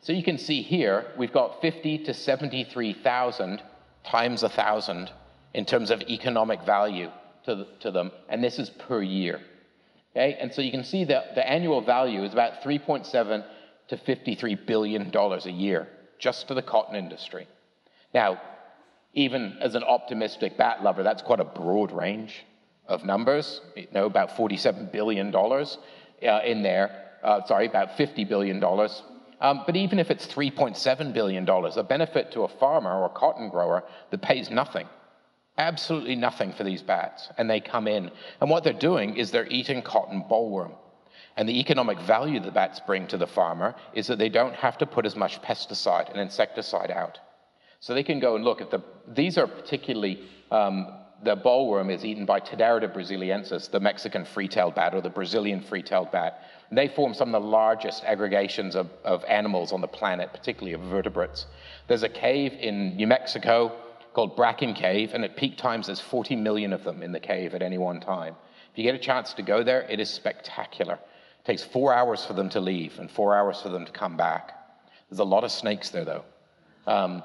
[0.00, 3.62] So you can see here, we've got 50 to 73,000
[4.04, 5.10] times a thousand
[5.54, 7.10] in terms of economic value
[7.44, 9.40] to, to them, and this is per year.
[10.16, 13.44] Okay, and so you can see that the annual value is about 3.7
[13.88, 17.46] to 53 billion dollars a year just to the cotton industry.
[18.14, 18.40] Now,
[19.12, 22.46] even as an optimistic bat lover, that's quite a broad range
[22.86, 23.60] of numbers.
[23.76, 25.76] You know, about 47 billion dollars
[26.26, 27.10] uh, in there.
[27.22, 29.02] Uh, sorry, about 50 billion dollars.
[29.42, 33.10] Um, but even if it's 3.7 billion dollars, a benefit to a farmer or a
[33.10, 34.88] cotton grower that pays nothing
[35.58, 37.28] Absolutely nothing for these bats.
[37.38, 38.10] And they come in.
[38.40, 40.74] And what they're doing is they're eating cotton bollworm.
[41.36, 44.78] And the economic value the bats bring to the farmer is that they don't have
[44.78, 47.18] to put as much pesticide and insecticide out.
[47.80, 50.88] So they can go and look at the, these are particularly, um,
[51.22, 56.10] the bollworm is eaten by Tadarida brasiliensis, the Mexican free-tailed bat or the Brazilian free-tailed
[56.10, 56.42] bat.
[56.68, 60.72] And they form some of the largest aggregations of, of animals on the planet, particularly
[60.72, 61.46] of vertebrates.
[61.86, 63.72] There's a cave in New Mexico
[64.16, 67.54] called Bracken Cave, and at peak times there's 40 million of them in the cave
[67.54, 68.34] at any one time.
[68.72, 70.94] If you get a chance to go there, it is spectacular.
[70.94, 74.16] It takes four hours for them to leave and four hours for them to come
[74.16, 74.52] back.
[75.10, 76.24] There's a lot of snakes there, though.
[76.86, 77.22] Um,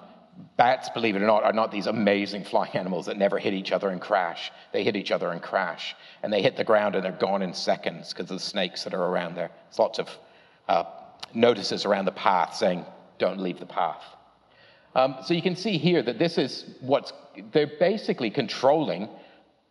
[0.57, 3.71] bats, believe it or not, are not these amazing flying animals that never hit each
[3.71, 4.51] other and crash.
[4.73, 5.95] They hit each other and crash.
[6.23, 8.93] And they hit the ground and they're gone in seconds because of the snakes that
[8.93, 9.49] are around there.
[9.69, 10.09] There's lots of
[10.67, 10.83] uh,
[11.33, 12.85] notices around the path saying,
[13.17, 14.03] don't leave the path.
[14.95, 17.13] Um, so you can see here that this is what's,
[17.51, 19.09] they're basically controlling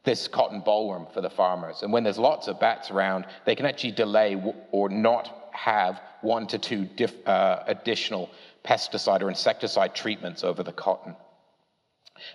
[0.05, 1.83] this cotton bollworm for the farmers.
[1.83, 6.47] And when there's lots of bats around, they can actually delay or not have one
[6.47, 6.89] to two
[7.27, 8.31] uh, additional
[8.65, 11.15] pesticide or insecticide treatments over the cotton.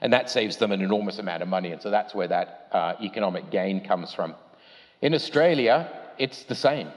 [0.02, 1.72] And that saves them an enormous amount of money.
[1.72, 4.36] And so that's where that uh, economic gain comes from.
[5.02, 6.90] In Australia, it's the same.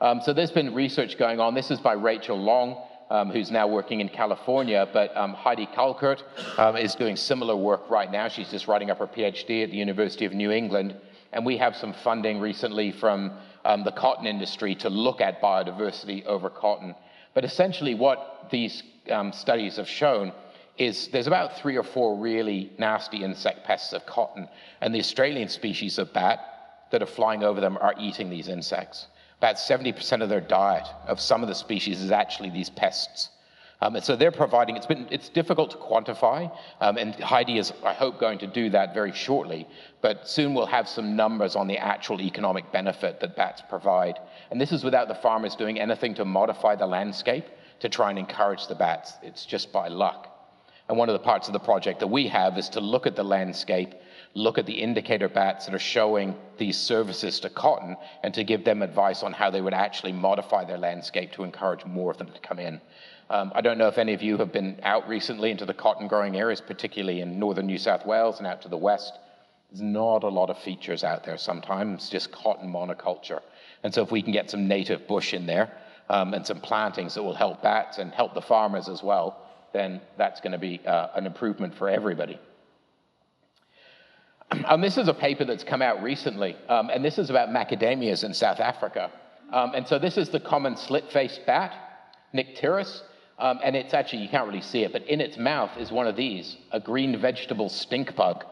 [0.00, 1.54] Um, so there's been research going on.
[1.54, 6.22] This is by Rachel Long um, who's now working in California, but um, Heidi Kolkert
[6.58, 8.26] um, is doing similar work right now.
[8.26, 10.96] She's just writing up her PhD at the University of New England.
[11.34, 13.32] And we have some funding recently from
[13.66, 16.94] um, the cotton industry to look at biodiversity over cotton.
[17.34, 20.32] But essentially, what these um, studies have shown
[20.78, 24.48] is there's about three or four really nasty insect pests of cotton,
[24.80, 26.40] and the Australian species of bat
[26.90, 29.06] that are flying over them are eating these insects.
[29.42, 33.30] About 70% of their diet of some of the species is actually these pests.
[33.80, 36.48] Um, and so they're providing, it's, been, it's difficult to quantify,
[36.80, 39.66] um, and Heidi is, I hope, going to do that very shortly,
[40.00, 44.20] but soon we'll have some numbers on the actual economic benefit that bats provide.
[44.52, 47.46] And this is without the farmers doing anything to modify the landscape
[47.80, 49.14] to try and encourage the bats.
[49.24, 50.28] It's just by luck.
[50.88, 53.16] And one of the parts of the project that we have is to look at
[53.16, 53.94] the landscape
[54.34, 58.64] look at the indicator bats that are showing these services to cotton and to give
[58.64, 62.30] them advice on how they would actually modify their landscape to encourage more of them
[62.32, 62.80] to come in.
[63.28, 66.08] Um, I don't know if any of you have been out recently into the cotton
[66.08, 69.12] growing areas, particularly in northern New South Wales and out to the west.
[69.70, 73.40] There's not a lot of features out there sometimes, just cotton monoculture.
[73.82, 75.72] And so if we can get some native bush in there
[76.10, 79.38] um, and some plantings that will help bats and help the farmers as well,
[79.72, 82.38] then that's going to be uh, an improvement for everybody.
[84.52, 88.24] And this is a paper that's come out recently, um, and this is about macadamias
[88.24, 89.10] in South Africa.
[89.50, 91.74] Um, and so this is the common slit-faced bat,
[92.34, 93.02] Nycteris,
[93.38, 96.06] um, and it's actually, you can't really see it, but in its mouth is one
[96.06, 98.44] of these, a green vegetable stink bug.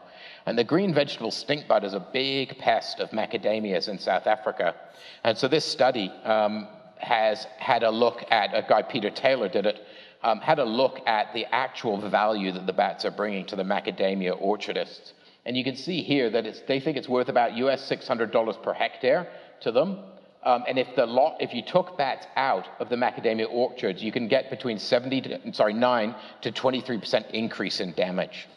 [0.45, 4.75] And the green vegetable stink bug is a big pest of macadamias in South Africa.
[5.23, 9.67] And so this study um, has had a look at, a guy, Peter Taylor, did
[9.67, 9.81] it,
[10.23, 13.63] um, had a look at the actual value that the bats are bringing to the
[13.63, 15.13] macadamia orchardists.
[15.45, 19.27] And you can see here that they think it's worth about US $600 per hectare
[19.61, 19.99] to them.
[20.43, 24.11] Um, and if the lot, if you took bats out of the macadamia orchards, you
[24.11, 28.47] can get between 70 to, sorry, 9 to 23% increase in damage.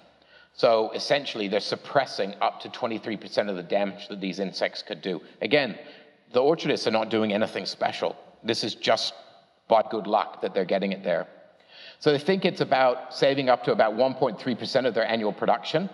[0.54, 5.20] So essentially, they're suppressing up to 23% of the damage that these insects could do.
[5.42, 5.78] Again,
[6.32, 8.16] the orchardists are not doing anything special.
[8.42, 9.14] This is just
[9.68, 11.26] by good luck that they're getting it there.
[11.98, 15.90] So they think it's about saving up to about 1.3% of their annual production.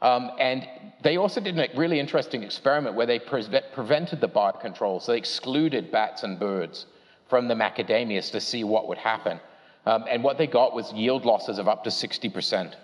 [0.00, 0.66] Um, and
[1.02, 5.00] they also did a really interesting experiment where they pre prevented the bird control.
[5.00, 6.86] So they excluded bats and birds
[7.28, 9.40] from the macadamias to see what would happen.
[9.86, 12.74] Um, and what they got was yield losses of up to 60%.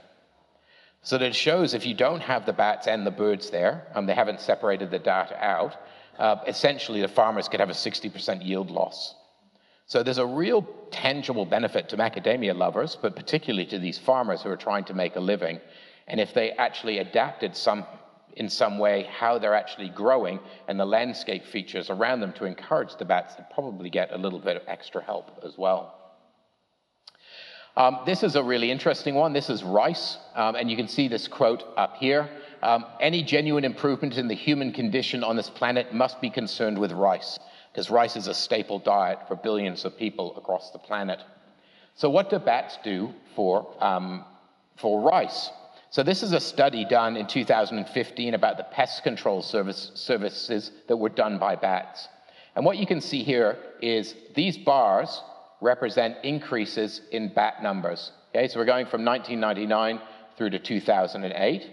[1.03, 4.15] So that shows if you don't have the bats and the birds there, um, they
[4.15, 5.77] haven't separated the data out,
[6.19, 9.15] uh, essentially the farmers could have a 60% yield loss.
[9.87, 14.49] So there's a real tangible benefit to macadamia lovers, but particularly to these farmers who
[14.49, 15.61] are trying to make a living
[16.07, 17.87] and if they actually adapted some
[18.37, 22.97] in some way how they're actually growing and the landscape features around them to encourage
[22.97, 26.05] the bats to probably get a little bit of extra help as well.
[27.77, 29.33] Um, this is a really interesting one.
[29.33, 32.29] This is rice, um, and you can see this quote up here.
[32.63, 36.93] Um, Any genuine improvement in the human condition on this planet must be concerned with
[36.93, 37.37] rice,
[37.73, 41.19] because rice is a staple diet for billions of people across the planet.
[41.97, 44.25] So, what do bats do for, um,
[44.77, 45.51] for rice?
[45.95, 50.97] So this is a study done in 2015 about the pest control service, services that
[50.97, 52.09] were done by bats.
[52.57, 55.23] And what you can see here is these bars
[55.61, 58.11] represent increases in bat numbers.
[58.31, 60.01] Okay, so we're going from 1999
[60.37, 61.71] through to 2008.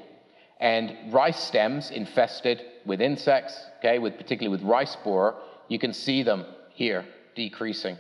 [0.60, 5.34] And rice stems infested with insects, okay, with particularly with rice borer,
[5.68, 7.98] you can see them here decreasing.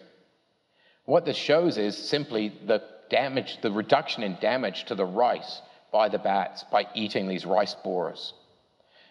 [1.05, 6.09] What this shows is simply the damage, the reduction in damage to the rice by
[6.09, 8.33] the bats by eating these rice borers.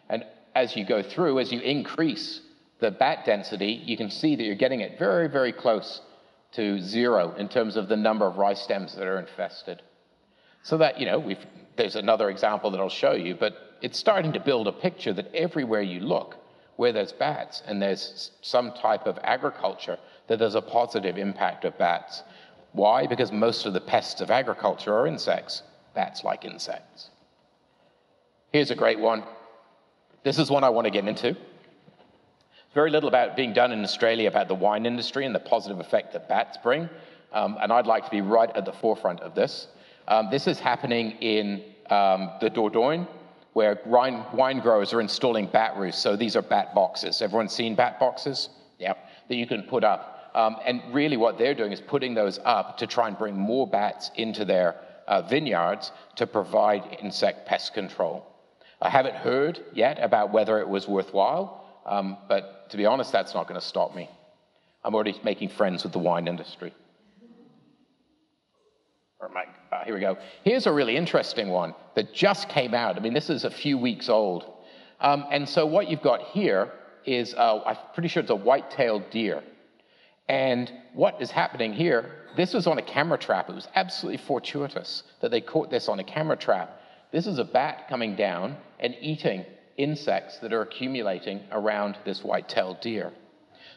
[0.08, 2.40] And as you go through, as you increase
[2.80, 6.00] the bat density, you can see that you're getting it very, very close
[6.52, 9.82] to zero in terms of the number of rice stems that are infested.
[10.62, 11.34] So that, you know,
[11.76, 15.32] there's another example that I'll show you, but it's starting to build a picture that
[15.34, 16.36] everywhere you look,
[16.76, 21.76] where there's bats and there's some type of agriculture, that there's a positive impact of
[21.78, 22.22] bats.
[22.72, 23.06] Why?
[23.06, 25.62] Because most of the pests of agriculture are insects.
[25.94, 27.10] Bats like insects.
[28.52, 29.24] Here's a great one.
[30.22, 31.36] This is one I want to get into.
[32.74, 36.12] very little about being done in Australia about the wine industry and the positive effect
[36.12, 36.88] that bats bring.
[37.32, 39.68] Um, and I'd like to be right at the forefront of this.
[40.08, 43.06] Um, this is happening in um, the Dordogne,
[43.52, 46.02] where wine, wine, growers are installing bat roosts.
[46.02, 47.22] So these are bat boxes.
[47.22, 48.48] Everyone's seen bat boxes?
[48.78, 48.98] Yep,
[49.28, 50.30] that you can put up.
[50.34, 53.66] Um, and really, what they're doing is putting those up to try and bring more
[53.66, 54.76] bats into their
[55.10, 58.24] uh, vineyards to provide insect pest control.
[58.80, 63.34] I haven't heard yet about whether it was worthwhile, um, but to be honest, that's
[63.34, 64.08] not going to stop me.
[64.84, 66.72] I'm already making friends with the wine industry.
[69.72, 70.16] Uh, here we go.
[70.44, 72.96] Here's a really interesting one that just came out.
[72.96, 74.44] I mean, this is a few weeks old.
[75.00, 76.72] Um, and so what you've got here
[77.04, 79.42] is, uh, I'm pretty sure it's a white-tailed deer.
[80.28, 83.48] And what is happening here this was on a camera trap.
[83.48, 86.80] It was absolutely fortuitous that they caught this on a camera trap.
[87.12, 89.44] This is a bat coming down and eating
[89.76, 93.12] insects that are accumulating around this white-tailed deer.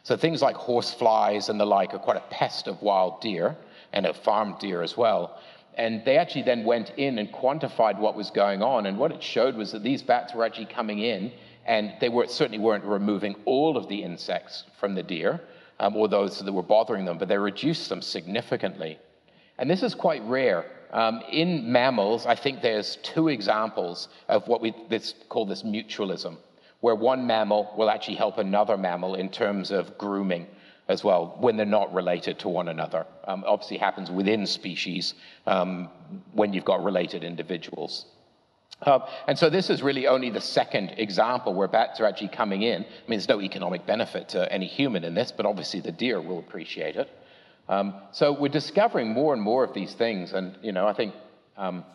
[0.04, 3.56] So things like horse flies and the like are quite a pest of wild deer
[3.94, 5.40] and of farm deer as well.
[5.76, 8.86] And they actually then went in and quantified what was going on.
[8.86, 11.32] And what it showed was that these bats were actually coming in
[11.66, 15.42] and they were, certainly weren't removing all of the insects from the deer,
[15.84, 18.98] um, or those that were bothering them, but they reduced them significantly.
[19.58, 20.66] And this is quite rare.
[20.92, 26.38] Um, in mammals, I think there's two examples of what we this, call this mutualism,
[26.80, 30.48] where one mammal will actually help another mammal in terms of grooming.
[30.88, 33.06] as well when they're not related to one another.
[33.26, 35.14] Um, obviously happens within species
[35.48, 35.90] um,
[36.34, 38.06] when you've got related individuals.
[38.86, 42.64] Uh, and so this is really only the second example where bats are actually coming
[42.64, 42.84] in.
[42.84, 46.20] I mean, there's no economic benefit to any human in this, but obviously the deer
[46.22, 47.10] will appreciate it.
[47.70, 51.16] Um, so we're discovering more and more of these things, and you know, I think
[51.56, 51.86] um,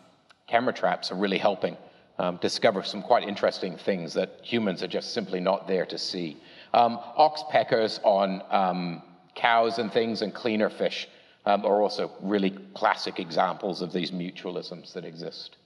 [0.47, 1.77] camera traps are really helping
[2.17, 6.37] um, discover some quite interesting things that humans are just simply not there to see.
[6.73, 9.03] Um, oxpeckers on um,
[9.35, 11.07] cows and things and cleaner fish
[11.45, 15.57] um, are also really classic examples of these mutualisms that exist.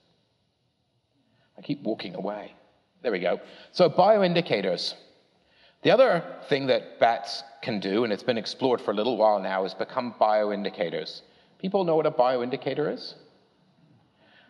[1.58, 2.54] I keep walking away.
[3.02, 3.40] There we go.
[3.72, 4.94] So bioindicators.
[5.84, 9.40] The other thing that bats can do, and it's been explored for a little while
[9.40, 11.22] now, is become bioindicators.
[11.60, 13.16] People know what a bioindicator is?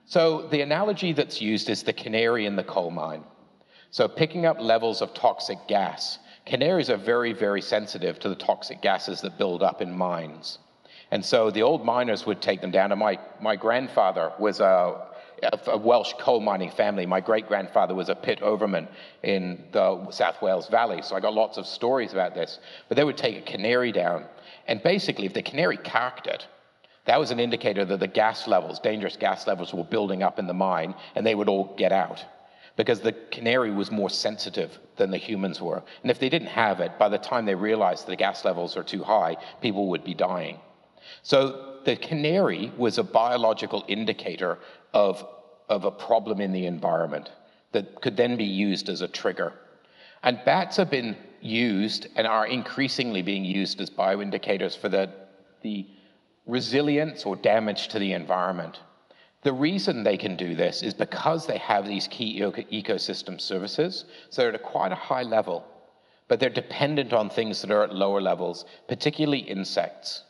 [0.05, 3.23] So the analogy that's used is the canary in the coal mine.
[3.89, 6.19] So picking up levels of toxic gas.
[6.45, 10.59] Canaries are very, very sensitive to the toxic gases that build up in mines.
[11.11, 12.91] And so the old miners would take them down.
[12.91, 15.12] And my, my grandfather was a,
[15.67, 17.05] a Welsh coal mining family.
[17.05, 18.87] My great grandfather was a pit overman
[19.23, 21.01] in the South Wales Valley.
[21.01, 22.59] So I got lots of stories about this.
[22.87, 24.25] But they would take a canary down.
[24.67, 26.47] And basically, if the canary carked it,
[27.05, 30.47] that was an indicator that the gas levels, dangerous gas levels, were building up in
[30.47, 32.23] the mine and they would all get out
[32.75, 35.83] because the canary was more sensitive than the humans were.
[36.01, 38.83] And if they didn't have it, by the time they realized the gas levels are
[38.83, 40.59] too high, people would be dying.
[41.21, 44.57] So the canary was a biological indicator
[44.93, 45.25] of,
[45.69, 47.31] of a problem in the environment
[47.71, 49.53] that could then be used as a trigger.
[50.21, 55.09] And bats have been used and are increasingly being used as bioindicators for the,
[55.61, 55.85] the
[56.45, 58.79] resilience or damage to the environment.
[59.41, 64.41] The reason they can do this is because they have these key ecosystem services, so
[64.41, 65.65] they're at quite a high level,
[66.29, 70.23] but they're dependent on things that are at lower levels, particularly insects.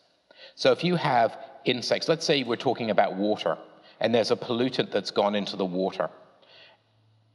[0.56, 3.58] So if you have insects, let's say we're talking about water,
[4.04, 6.10] and there's a pollutant that's gone into the water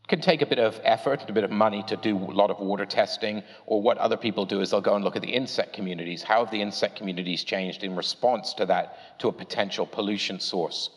[0.05, 2.39] It can take a bit of effort and a bit of money to do a
[2.43, 5.23] lot of water testing, or what other people do is they'll go and look at
[5.23, 6.23] the insect communities.
[6.23, 10.91] How have the insect communities changed in response to that, to a potential pollution source?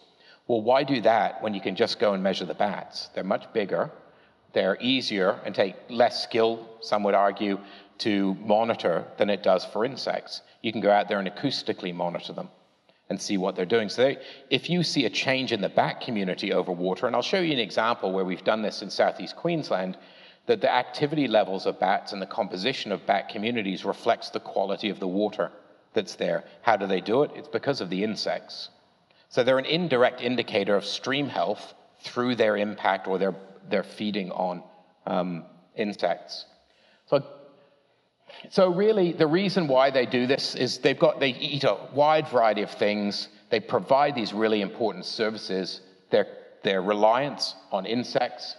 [0.47, 3.09] Well, why do that when you can just go and measure the bats?
[3.13, 3.91] They're much bigger,
[4.53, 7.59] they're easier, and take less skill, some would argue,
[7.99, 10.41] to monitor than it does for insects.
[10.61, 12.49] You can go out there and acoustically monitor them
[13.11, 13.89] and see what they're doing.
[13.89, 14.17] So they,
[14.49, 17.51] if you see a change in the bat community over water, and I'll show you
[17.51, 19.97] an example where we've done this in southeast Queensland,
[20.45, 24.89] that the activity levels of bats and the composition of bat communities reflects the quality
[24.89, 25.51] of the water
[25.93, 26.45] that's there.
[26.61, 27.31] How do they do it?
[27.35, 28.69] It's because of the insects.
[29.27, 33.35] So they're an indirect indicator of stream health through their impact or their,
[33.69, 34.63] their feeding on
[35.05, 35.43] um,
[35.75, 36.45] insects.
[37.07, 37.25] So
[38.49, 42.27] so really, the reason why they do this is they've got they eat a wide
[42.27, 43.27] variety of things.
[43.49, 45.81] They provide these really important services.
[46.09, 46.27] Their
[46.63, 48.55] their reliance on insects.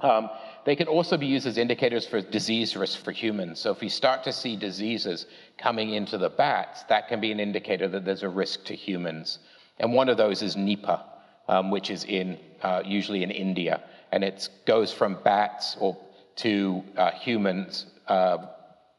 [0.00, 0.28] Um,
[0.64, 3.60] they can also be used as indicators for disease risk for humans.
[3.60, 5.26] So if we start to see diseases
[5.56, 9.38] coming into the bats, that can be an indicator that there's a risk to humans.
[9.78, 11.02] And one of those is Nipah,
[11.48, 13.82] um, which is in uh, usually in India,
[14.12, 15.96] and it goes from bats or
[16.36, 18.38] to uh, humans uh,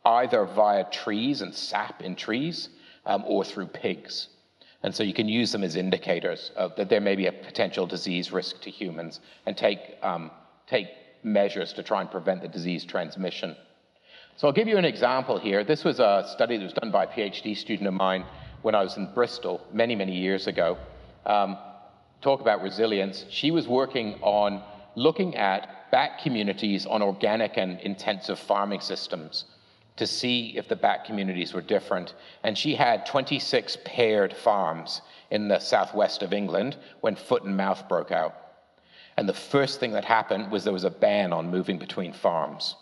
[0.06, 2.70] either via trees and sap in trees
[3.06, 4.28] um, or through pigs.
[4.84, 7.88] And so you can use them as indicators of that there may be a potential
[7.88, 10.30] disease risk to humans and take, um,
[10.68, 10.88] take
[11.24, 13.56] measures to try and prevent the disease transmission.
[14.38, 15.64] So I'll give you an example here.
[15.64, 18.26] This was a study that was done by a PhD student of mine
[18.62, 20.78] when I was in Bristol many, many years ago.
[21.26, 21.58] Um,
[22.22, 23.26] talk about resilience.
[23.30, 24.62] She was working on
[24.96, 29.46] looking at bat communities on organic and intensive farming systems
[29.98, 32.14] to see if the bat communities were different.
[32.44, 37.88] And she had 26 paired farms in the southwest of England when foot and mouth
[37.88, 38.36] broke out.
[39.18, 42.76] And the first thing that happened was there was a ban on moving between farms.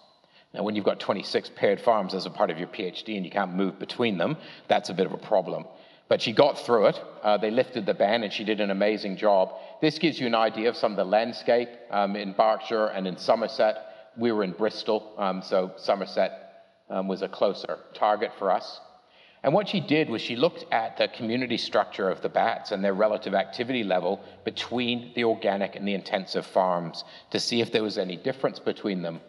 [0.54, 3.32] Now, when you've got 26 paired farms as a part of your PhD and you
[3.32, 4.38] can't move between them,
[4.68, 5.66] that's a bit of a problem.
[6.10, 7.02] But she got through it.
[7.24, 9.54] Uh, they lifted the ban and she did an amazing job.
[9.82, 13.18] This gives you an idea of some of the landscape um, in Berkshire and in
[13.18, 14.12] Somerset.
[14.16, 16.43] We were in Bristol, um, so Somerset
[16.90, 18.80] um, was a closer target for us.
[19.44, 22.82] And what she did was she looked at the community structure of the bats and
[22.82, 27.84] their relative activity level between the organic and the intensive farms to see if there
[27.84, 29.20] was any difference between them.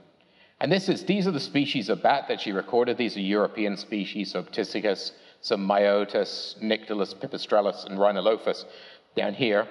[0.61, 2.97] And this is, these are the species of bat that she recorded.
[2.97, 8.65] These are European species, so Eptesicus, some Myotis, Nyctalus, Pipistrellus, and Rhinolophus
[9.17, 9.67] down here.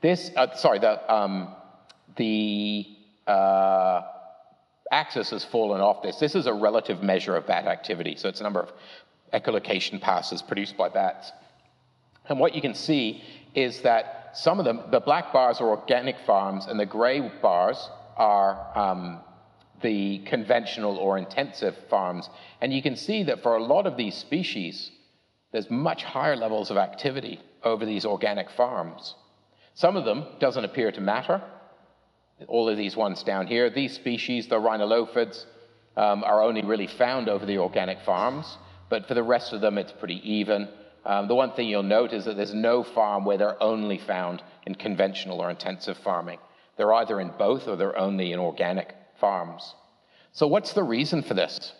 [0.00, 1.54] This, uh, sorry, the, um,
[2.16, 2.86] the
[3.26, 4.02] uh,
[4.92, 6.16] axis has fallen off this.
[6.16, 8.72] This is a relative measure of bat activity, so it's a number of
[9.32, 11.32] echolocation passes produced by bats.
[12.28, 13.22] And what you can see
[13.54, 17.88] is that some of them, the black bars are organic farms, and the gray bars
[18.16, 19.20] are um,
[19.82, 22.28] the conventional or intensive farms.
[22.60, 24.90] And you can see that for a lot of these species,
[25.52, 29.14] there's much higher levels of activity over these organic farms.
[29.74, 31.42] Some of them doesn't appear to matter.
[32.48, 35.46] All of these ones down here, these species, the rhinolophids,
[35.96, 38.58] um, are only really found over the organic farms,
[38.90, 40.68] but for the rest of them, it's pretty even.
[41.04, 44.42] Um, the one thing you'll note is that there's no farm where they're only found
[44.66, 46.38] in conventional or intensive farming.
[46.76, 49.74] They're either in both or they're only in organic farms.
[50.32, 51.72] So, what's the reason for this?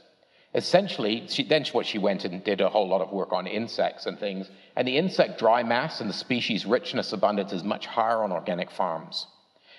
[0.55, 4.07] Essentially, she, then what she went and did a whole lot of work on insects
[4.07, 8.23] and things, and the insect dry mass and the species richness abundance is much higher
[8.23, 9.27] on organic farms.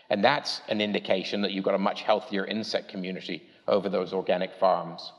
[0.09, 4.53] And that's an indication that you've got a much healthier insect community over those organic
[4.55, 5.11] farms.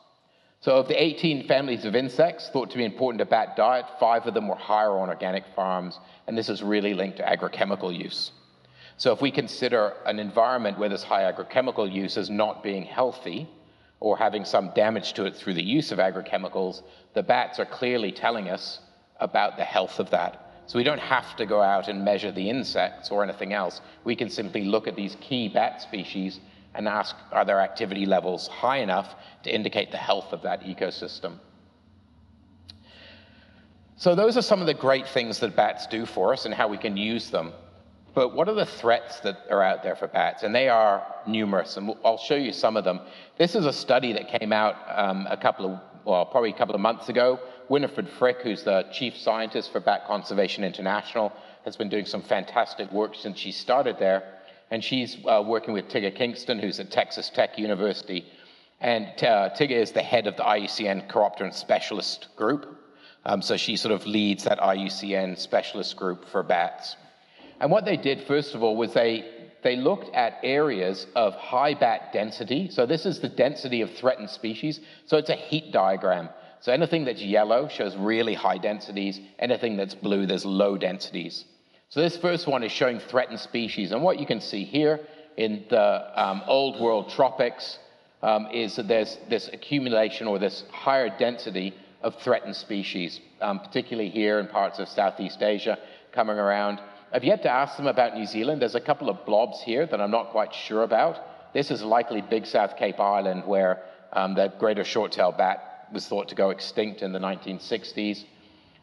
[0.61, 4.27] So, of the 18 families of insects thought to be important to bat diet, five
[4.27, 8.33] of them were higher on organic farms, and this is really linked to agrochemical use.
[8.99, 13.49] So if we consider an environment where this high agrochemical use is not being healthy
[14.01, 16.83] or having some damage to it through the use of agrochemicals,
[17.15, 18.81] the bats are clearly telling us
[19.21, 20.48] about the health of that.
[20.69, 23.81] So we don't have to go out and measure the insects or anything else.
[24.05, 26.41] We can simply look at these key bat species
[26.75, 29.15] and ask, are their activity levels high enough
[29.45, 31.39] to indicate the health of that ecosystem?
[33.97, 36.69] So those are some of the great things that bats do for us and how
[36.69, 37.55] we can use them.
[38.15, 40.43] But what are the threats that are out there for bats?
[40.43, 43.01] And they are numerous, and I'll show you some of them.
[43.39, 46.75] This is a study that came out um, a couple of, well, probably a couple
[46.75, 47.41] of months ago.
[47.69, 51.33] Winifred Frick, who's the chief scientist for Bat Conservation International,
[51.65, 54.35] has been doing some fantastic work since she started there.
[54.71, 58.27] And she's uh, working with Tigga Kingston, who's at Texas Tech University.
[58.81, 62.77] And uh, Tigga is the head of the IUCN Chiropteran Specialist Group.
[63.25, 66.97] Um, so she sort of leads that IUCN specialist group for bats.
[67.61, 71.75] And what they did, first of all, was they, they looked at areas of high
[71.75, 72.71] bat density.
[72.71, 74.81] So this is the density of threatened species.
[75.07, 76.29] So it's a heat diagram.
[76.61, 79.21] So anything that's yellow shows really high densities.
[79.39, 81.45] Anything that's blue, there's low densities.
[81.89, 83.93] So this first one is showing threatened species.
[83.93, 85.01] And what you can see here
[85.37, 87.79] in the um, old world tropics
[88.23, 94.11] um, is that there's this accumulation or this higher density of threatened species, um, particularly
[94.11, 95.79] here in parts of Southeast Asia
[96.13, 96.81] coming around.
[97.13, 98.61] I've yet to ask them about New Zealand.
[98.61, 101.19] There's a couple of blobs here that I'm not quite sure about.
[101.55, 103.83] This is likely Big South Cape Island, where
[104.13, 108.25] um, the greater short-tailed bat was thought to go extinct in the 1960s.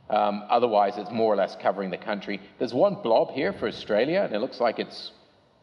[0.09, 2.39] Um, otherwise, it's more or less covering the country.
[2.59, 5.11] There's one blob here for Australia, and it looks like it's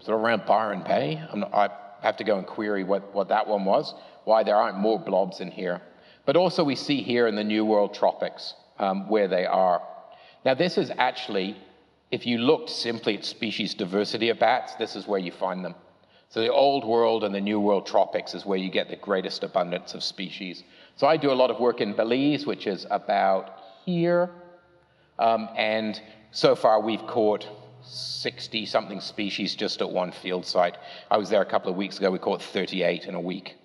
[0.01, 1.22] sort of around Byron Bay.
[1.34, 1.70] Not, i
[2.03, 5.40] have to go and query what, what that one was, why there aren't more blobs
[5.40, 5.80] in here.
[6.26, 9.82] But also, we see here in the New World tropics um, where they are.
[10.45, 11.57] Now, this is actually
[12.12, 15.74] if you looked simply at species diversity of bats, this is where you find them.
[16.28, 19.43] So the old world and the new world tropics is where you get the greatest
[19.43, 20.62] abundance of species.
[20.97, 24.30] So I do a lot of work in Belize, which is about here.
[25.18, 27.47] Um, and so far we've caught
[27.84, 30.76] 60 something species just at one field site.
[31.11, 33.57] I was there a couple of weeks ago, we caught 38 in a week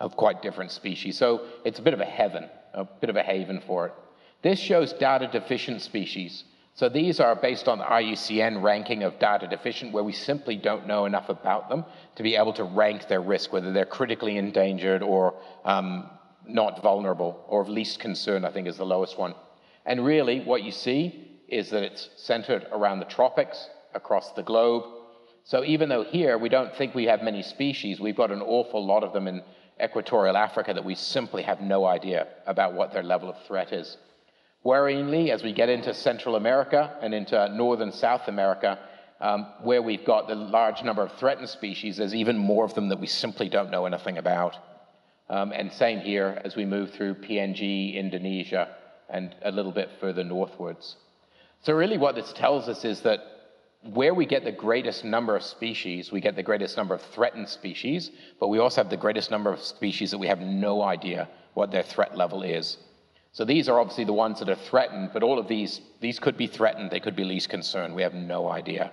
[0.00, 1.16] of quite different species.
[1.16, 3.94] So it's a bit of a heaven, a bit of a haven for it.
[4.42, 6.44] This shows data deficient species.
[6.74, 10.86] So these are based on the IUCN ranking of data deficient, where we simply don't
[10.86, 11.84] know enough about them
[12.16, 16.08] to be able to rank their risk, whether they're critically endangered or um,
[16.46, 19.34] not vulnerable, or of least concern, I think is the lowest one.
[19.86, 24.84] And really, what you see is that it's centered around the tropics across the globe.
[25.44, 28.84] So even though here we don't think we have many species, we've got an awful
[28.84, 29.42] lot of them in
[29.82, 33.96] equatorial Africa that we simply have no idea about what their level of threat is.
[34.64, 38.78] Worryingly, as we get into Central America and into Northern South America,
[39.20, 42.88] um, where we've got the large number of threatened species, there's even more of them
[42.90, 44.56] that we simply don't know anything about.
[45.30, 48.74] Um, and same here as we move through PNG, Indonesia,
[49.08, 50.96] and a little bit further northwards.
[51.62, 53.20] So, really, what this tells us is that
[53.82, 57.48] where we get the greatest number of species, we get the greatest number of threatened
[57.48, 58.10] species,
[58.40, 61.70] but we also have the greatest number of species that we have no idea what
[61.70, 62.78] their threat level is.
[63.32, 66.36] So these are obviously the ones that are threatened, but all of these, these could
[66.36, 67.94] be threatened, they could be least concern.
[67.94, 68.90] We have no idea.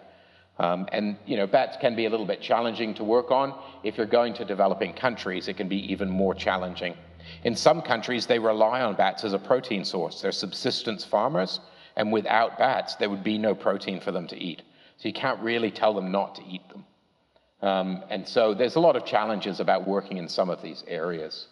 [0.59, 3.53] Um, and you know, bats can be a little bit challenging to work on.
[3.83, 6.95] If you're going to developing countries, it can be even more challenging.
[7.43, 10.21] In some countries, they rely on bats as a protein source.
[10.21, 11.59] They're subsistence farmers,
[11.95, 14.61] and without bats, there would be no protein for them to eat.
[14.97, 16.85] So you can't really tell them not to eat them.
[17.61, 21.47] Um, and so there's a lot of challenges about working in some of these areas.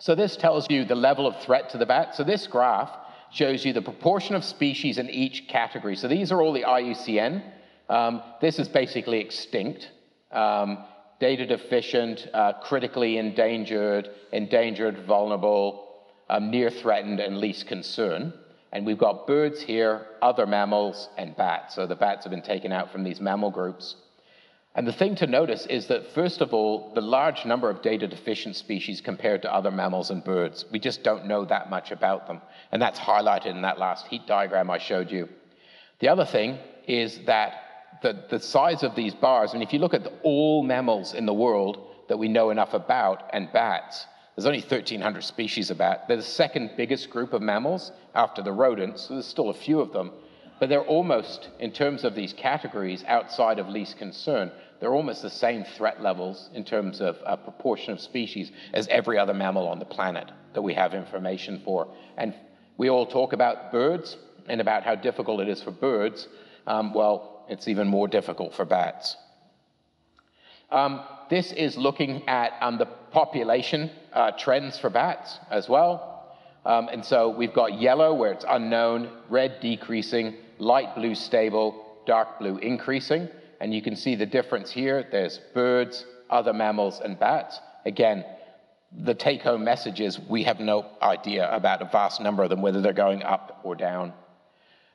[0.00, 2.16] So this tells you the level of threat to the bat.
[2.16, 2.90] So this graph
[3.34, 5.96] shows you the proportion of species in each category.
[5.96, 7.42] So these are all the IUCN.
[7.88, 9.90] Um, this is basically extinct,
[10.30, 10.84] um,
[11.18, 18.32] data deficient, uh, critically endangered, endangered, vulnerable, um, near threatened, and least concern.
[18.72, 21.74] And we've got birds here, other mammals, and bats.
[21.74, 23.96] So the bats have been taken out from these mammal groups.
[24.76, 28.08] And the thing to notice is that, first of all, the large number of data
[28.08, 32.26] deficient species compared to other mammals and birds, we just don't know that much about
[32.26, 32.40] them.
[32.72, 35.28] And that's highlighted in that last heat diagram I showed you.
[36.00, 36.58] The other thing
[36.88, 37.54] is that
[38.02, 41.24] the, the size of these bars, and if you look at the, all mammals in
[41.24, 46.06] the world that we know enough about and bats, there's only 1,300 species of bat.
[46.08, 49.78] They're the second biggest group of mammals after the rodents, so there's still a few
[49.80, 50.10] of them.
[50.58, 54.50] But they're almost, in terms of these categories, outside of least concern
[54.84, 59.16] they're almost the same threat levels in terms of a proportion of species as every
[59.16, 61.88] other mammal on the planet that we have information for.
[62.18, 62.34] And
[62.76, 66.28] we all talk about birds and about how difficult it is for birds.
[66.66, 69.16] Um, well, it's even more difficult for bats.
[70.70, 76.36] Um, this is looking at um, the population uh, trends for bats as well.
[76.66, 82.38] Um, and so we've got yellow where it's unknown, red decreasing, light blue stable, dark
[82.38, 83.30] blue increasing.
[83.64, 85.08] And you can see the difference here.
[85.10, 87.60] There's birds, other mammals, and bats.
[87.86, 88.22] Again,
[88.92, 92.60] the take home message is we have no idea about a vast number of them,
[92.60, 94.12] whether they're going up or down.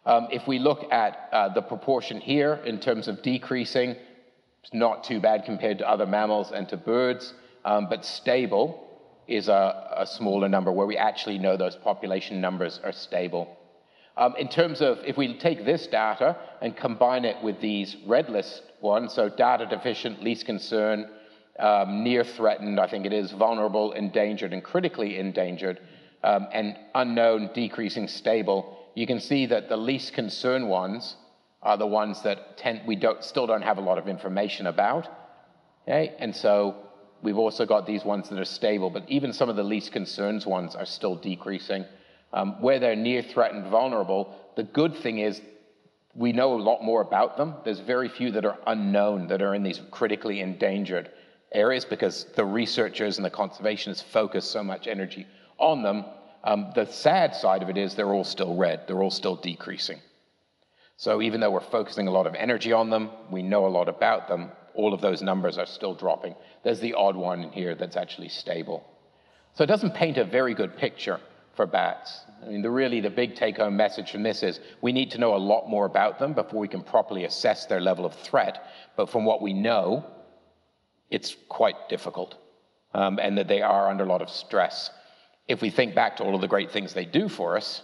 [0.05, 3.95] Um, if we look at uh, the proportion here in terms of decreasing,
[4.61, 7.34] it's not too bad compared to other mammals and to birds,
[7.65, 8.88] um, but stable
[9.28, 13.57] is a, a, smaller number where we actually know those population numbers are stable.
[14.20, 18.28] Um, in terms of, if we take this data and combine it with these red
[18.28, 21.09] list ones, so data deficient, least concern,
[21.57, 25.80] um, near threatened, I think it is, vulnerable, endangered, and critically endangered,
[26.26, 31.15] um, and unknown, decreasing, stable, you can see that the least concern ones
[31.61, 35.07] are the ones that tend, we don't, still don't have a lot of information about.
[35.88, 36.13] Okay?
[36.20, 36.76] And so
[37.22, 40.45] we've also got these ones that are stable, but even some of the least concerns
[40.45, 41.86] ones are still decreasing
[42.34, 45.41] um, where they're near threatened, vulnerable, the good thing is
[46.15, 47.55] we know a lot more about them.
[47.63, 51.11] There's very few that are unknown that are in these critically endangered
[51.51, 55.25] areas because the researchers and the conservationists focus so much energy
[55.57, 56.05] on them.
[56.43, 59.99] Um, the sad side of it is they're all still red, they're all still decreasing.
[60.97, 63.88] So even though we're focusing a lot of energy on them, we know a lot
[63.88, 66.36] about them, all of those numbers are still dropping.
[66.63, 68.86] There's the odd one in here that's actually stable.
[69.53, 71.19] So it doesn't paint a very good picture
[71.60, 72.22] for bats.
[72.41, 75.18] I mean, the, really the big take home message from this is we need to
[75.18, 78.64] know a lot more about them before we can properly assess their level of threat.
[78.95, 80.05] But from what we know,
[81.10, 82.38] it's quite difficult
[82.93, 84.89] um, and that they are under a lot of stress.
[85.49, 87.82] If we think back to all of the great things they do for us,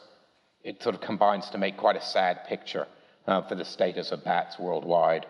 [0.64, 2.88] it sort of combines to make quite a sad picture
[3.28, 5.26] uh, for the status of bats worldwide.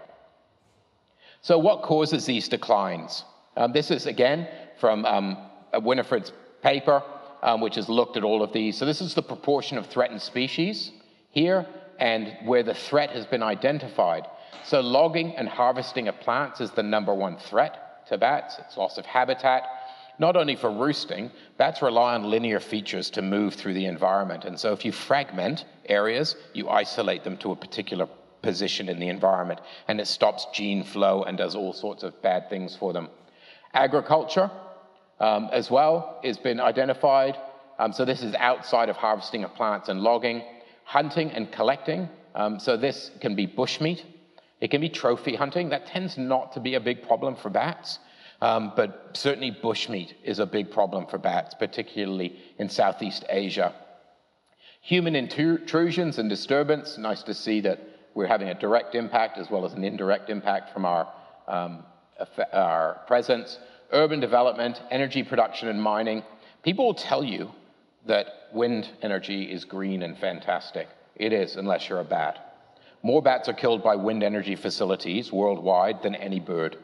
[1.41, 3.23] So, what causes these declines?
[3.57, 4.47] Um, this is again
[4.79, 5.37] from um,
[5.73, 6.31] Winifred's
[6.61, 7.01] paper
[7.45, 8.75] um, which has looked at all of these.
[8.75, 10.91] So this is the proportion of threatened species
[11.29, 11.67] here
[11.99, 14.27] and where the threat has been identified.
[14.65, 18.57] So logging and harvesting of plants is the number one threat to bats.
[18.59, 19.63] It's loss of habitat.
[20.17, 24.45] Not only for roosting, bats rely on linear features to move through the environment.
[24.45, 28.07] And so if you fragment areas, you isolate them to a particular
[28.41, 32.49] position in the environment, and it stops gene flow and does all sorts of bad
[32.49, 33.09] things for them.
[33.73, 34.49] Agriculture,
[35.19, 37.37] um, as well it has been identified.
[37.79, 40.43] Um, so this is outside of harvesting of plants and logging,
[40.83, 42.09] hunting and collecting.
[42.33, 44.01] Um, so this can be bushmeat.
[44.61, 45.69] It can be trophy hunting.
[45.69, 47.99] That tends not to be a big problem for bats.
[48.41, 53.73] Um, but certainly bushmeat is a big problem for bats, particularly in Southeast Asia.
[54.81, 57.79] Human intrusions and disturbance, nice to see that
[58.13, 61.11] we're having a direct impact as well as an indirect impact from our,
[61.47, 61.83] um,
[62.53, 63.57] our presence
[63.91, 66.23] urban development, energy production, and mining,
[66.63, 67.51] people will tell you
[68.05, 70.87] that wind energy is green and fantastic.
[71.15, 72.55] It is, unless you're a bat.
[73.03, 76.77] More bats are killed by wind energy facilities worldwide than any bird.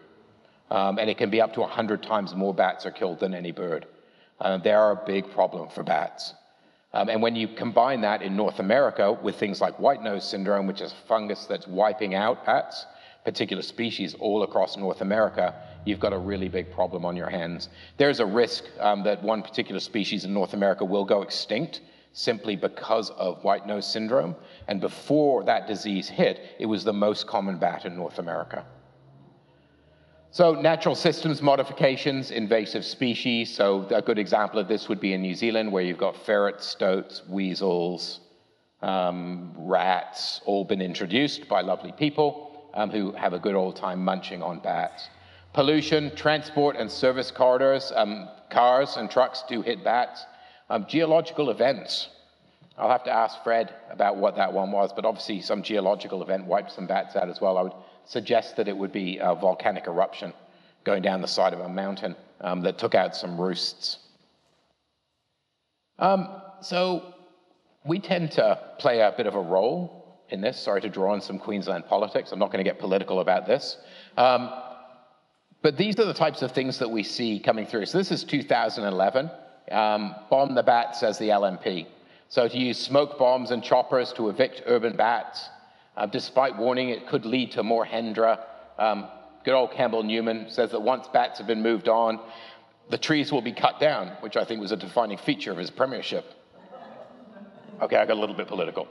[0.69, 3.51] Um, and it can be up to 100 times more bats are killed than any
[3.51, 3.87] bird.
[4.39, 6.33] Uh, they are a big problem for bats.
[6.93, 10.67] Um, and when you combine that in North America with things like white nose syndrome,
[10.67, 12.85] which is a fungus that's wiping out bats,
[13.23, 15.53] particular species all across North America,
[15.85, 17.69] you've got a really big problem on your hands.
[17.97, 21.81] There's a risk um, that one particular species in North America will go extinct
[22.13, 24.35] simply because of white nose syndrome.
[24.67, 28.65] And before that disease hit, it was the most common bat in North America.
[30.31, 33.53] So natural systems modifications, invasive species.
[33.53, 36.65] So a good example of this would be in New Zealand, where you've got ferrets,
[36.65, 38.21] stoats, weasels,
[38.81, 44.03] um, rats, all been introduced by lovely people um, who have a good old time
[44.03, 45.09] munching on bats.
[45.53, 50.25] Pollution, transport and service corridors, um, cars and trucks do hit bats.
[50.69, 52.09] Um, geological events.
[52.77, 56.45] I'll have to ask Fred about what that one was, but obviously some geological event
[56.45, 57.57] wiped some bats out as well.
[57.57, 57.73] I would
[58.05, 60.33] suggest that it would be a volcanic eruption
[60.83, 63.99] going down the side of a mountain um, that took out some roosts.
[65.99, 66.29] Um,
[66.61, 67.13] so
[67.85, 70.00] we tend to play a bit of a role
[70.31, 70.59] in this.
[70.59, 72.31] Sorry to draw on some Queensland politics.
[72.31, 73.77] I'm not going to get political about this.
[74.17, 74.51] Um,
[75.61, 77.85] but these are the types of things that we see coming through.
[77.85, 79.29] So this is 2011.
[79.71, 81.85] Um, bomb the bats as the LNP.
[82.29, 85.49] So to use smoke bombs and choppers to evict urban bats,
[85.97, 88.39] uh, despite warning it could lead to more Hendra.
[88.79, 89.07] Um,
[89.43, 92.19] good old Campbell Newman says that once bats have been moved on,
[92.89, 95.69] the trees will be cut down, which I think was a defining feature of his
[95.69, 96.25] premiership.
[97.81, 98.87] Okay, I got a little bit political.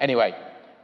[0.00, 0.34] Anyway,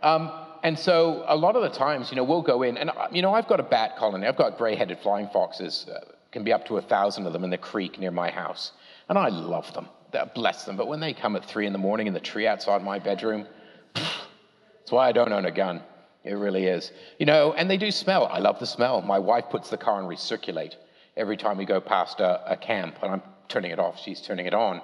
[0.05, 0.30] um,
[0.62, 3.22] and so a lot of the times, you know, we'll go in, and uh, you
[3.22, 4.26] know, I've got a bat colony.
[4.26, 5.86] I've got gray-headed flying foxes.
[5.88, 6.00] Uh,
[6.30, 8.72] can be up to a thousand of them in the creek near my house,
[9.09, 9.88] and I love them.
[10.34, 10.76] Bless them.
[10.76, 13.46] But when they come at three in the morning in the tree outside my bedroom,
[13.94, 15.82] that's why I don't own a gun.
[16.24, 16.92] It really is.
[17.18, 18.26] You know, and they do smell.
[18.26, 19.00] I love the smell.
[19.02, 20.74] My wife puts the car on recirculate
[21.16, 24.00] every time we go past a, a camp, and I'm turning it off.
[24.00, 24.80] She's turning it on.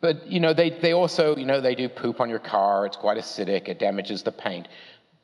[0.00, 2.86] But you know, they, they also, you know, they do poop on your car.
[2.86, 3.68] It's quite acidic.
[3.68, 4.68] It damages the paint.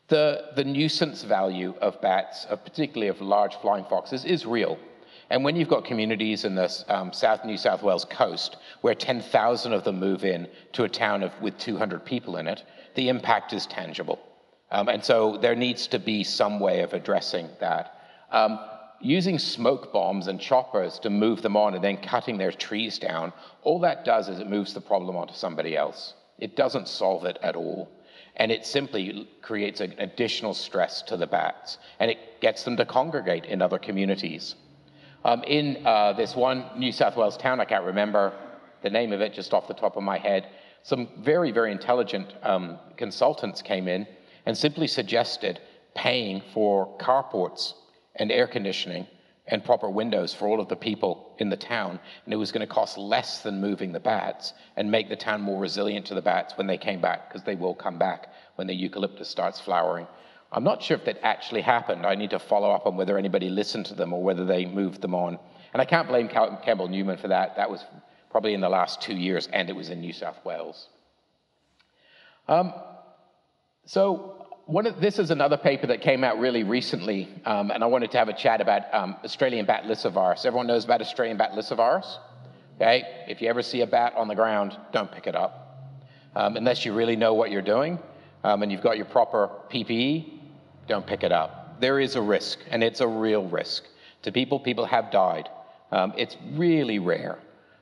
[0.08, 4.78] The, the nuisance value of bats, of particularly of large flying foxes, is real.
[5.30, 9.72] And when you've got communities in the um, South New South Wales coast where 10,000
[9.72, 12.62] of them move in to a town of, with 200 people in it,
[12.94, 14.18] the impact is tangible.
[14.70, 17.98] Um, and so there needs to be some way of addressing that.
[18.30, 18.58] Um,
[19.04, 23.32] using smoke bombs and choppers to move them on and then cutting their trees down,
[23.62, 26.14] all that does is it moves the problem onto somebody else.
[26.38, 27.90] It doesn't solve it at all.
[28.36, 32.84] And it simply creates an additional stress to the bats, and it gets them to
[32.84, 34.56] congregate in other communities.
[35.24, 38.32] Um, in uh, this one New South Wales town, I can't remember
[38.82, 40.48] the name of it just off the top of my head,
[40.82, 44.06] some very, very intelligent um, consultants came in
[44.46, 45.60] and simply suggested
[45.94, 47.74] paying for carports
[48.16, 49.06] and air conditioning
[49.46, 52.00] and proper windows for all of the people in the town.
[52.24, 55.42] And it was going to cost less than moving the bats and make the town
[55.42, 58.66] more resilient to the bats when they came back, because they will come back when
[58.66, 60.06] the eucalyptus starts flowering.
[60.50, 62.06] I'm not sure if that actually happened.
[62.06, 65.00] I need to follow up on whether anybody listened to them or whether they moved
[65.00, 65.38] them on.
[65.72, 67.56] And I can't blame Campbell Newman for that.
[67.56, 67.84] That was
[68.30, 70.88] probably in the last two years, and it was in New South Wales.
[72.48, 72.72] Um,
[73.84, 74.33] so
[74.68, 78.18] of, this is another paper that came out really recently, um, and I wanted to
[78.18, 80.46] have a chat about um, Australian bat lyssavirus.
[80.46, 82.18] Everyone knows about Australian bat lyssavirus?
[82.76, 85.60] Okay, if you ever see a bat on the ground, don't pick it up.
[86.34, 87.98] Um, unless you really know what you're doing
[88.42, 90.40] um, and you've got your proper PPE,
[90.88, 91.80] don't pick it up.
[91.80, 93.84] There is a risk, and it's a real risk.
[94.22, 95.48] To people, people have died.
[95.92, 97.38] Um, it's really rare,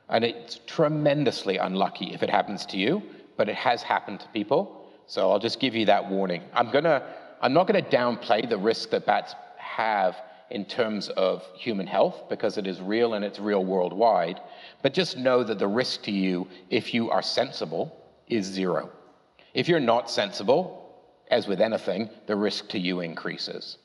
[0.09, 3.01] and it's tremendously unlucky if it happens to you,
[3.37, 4.82] but it has happened to people.
[5.13, 6.41] So I'll just give you that warning.
[6.55, 7.03] I'm gonna,
[7.39, 10.15] I'm not gonna downplay the risk that bats have
[10.49, 14.39] in terms of human health because it is real and it's real worldwide.
[14.81, 17.95] But just know that the risk to you, if you are sensible,
[18.27, 18.89] is zero.
[19.53, 20.95] If you're not sensible,
[21.29, 23.77] as with anything, the risk to you increases.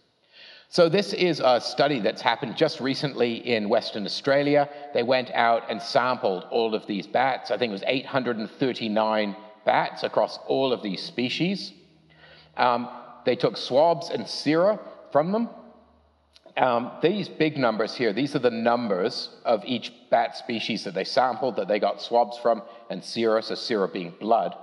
[0.70, 4.66] So, this is a study that's happened just recently in Western Australia.
[4.95, 7.51] They went out and sampled all of these bats.
[7.51, 9.37] I think it was 839
[9.69, 11.75] bats across all of these species.
[12.57, 12.89] Um,
[13.27, 14.81] they took swabs and sera
[15.12, 15.51] from them.
[16.57, 21.05] Um, these big numbers here, these are the numbers of each bat species that they
[21.05, 24.55] sampled, that they got swabs from, and sera, so sera being blood.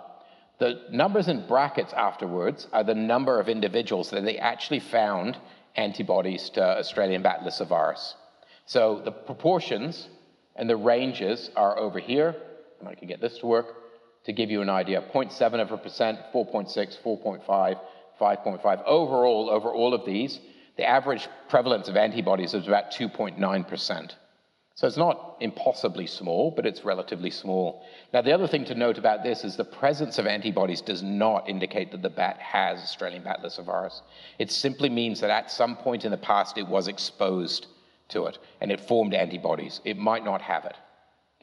[0.58, 5.38] The numbers in brackets afterwards are the number of individuals that they actually found
[5.76, 8.16] antibodies to Australian bat lyssavirus.
[8.66, 10.10] So the proportions
[10.56, 12.36] and the ranges are over here,
[12.80, 13.85] and I can get this to work
[14.26, 17.80] to give you an idea 0.7 of a percent, 4.6, 4.5,
[18.20, 18.84] 5.5.
[18.86, 20.40] Overall, over all of these,
[20.78, 24.12] the average prevalence of antibodies is about 2.9%.
[24.74, 27.86] So it's not impossibly small, but it's relatively small.
[28.12, 31.48] Now, the other thing to note about this is the presence of antibodies does not
[31.48, 34.02] indicate that the bat has Australian bat lyssavirus.
[34.38, 37.68] It simply means that at some point in the past it was exposed
[38.10, 39.80] to it and it formed antibodies.
[39.86, 40.76] It might not have it.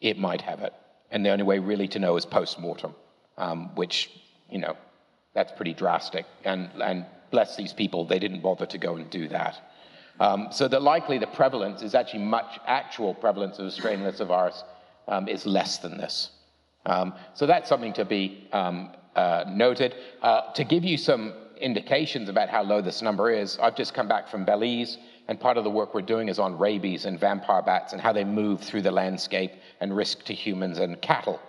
[0.03, 0.75] It might have it
[1.13, 2.95] and the only way really to know is post-mortem,
[3.39, 4.11] um, which,
[4.51, 4.77] you know,
[5.35, 6.27] that's pretty drastic.
[6.45, 9.55] And, and bless these people, they didn't bother to go and do that.
[10.19, 14.63] Um, so that likely the prevalence is actually much, actual prevalence of Australian lyssavirus
[15.09, 16.31] um, is less than this.
[16.87, 19.95] Um, so that's something to be um, uh, noted.
[20.23, 24.09] Uh, to give you some indications about how low this number is, I've just come
[24.09, 24.99] back from Belize,
[25.29, 28.13] and part of the work we're doing is on rabies and vampire bats and how
[28.13, 31.41] they move through the landscape and risk to humans and cattle.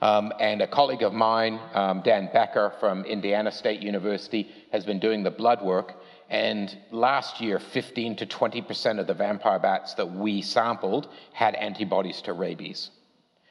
[0.00, 5.00] Um, and a colleague of mine, um, Dan Becker from Indiana State University, has been
[5.00, 5.94] doing the blood work.
[6.30, 12.22] And last year, 15 to 20% of the vampire bats that we sampled had antibodies
[12.22, 12.90] to rabies.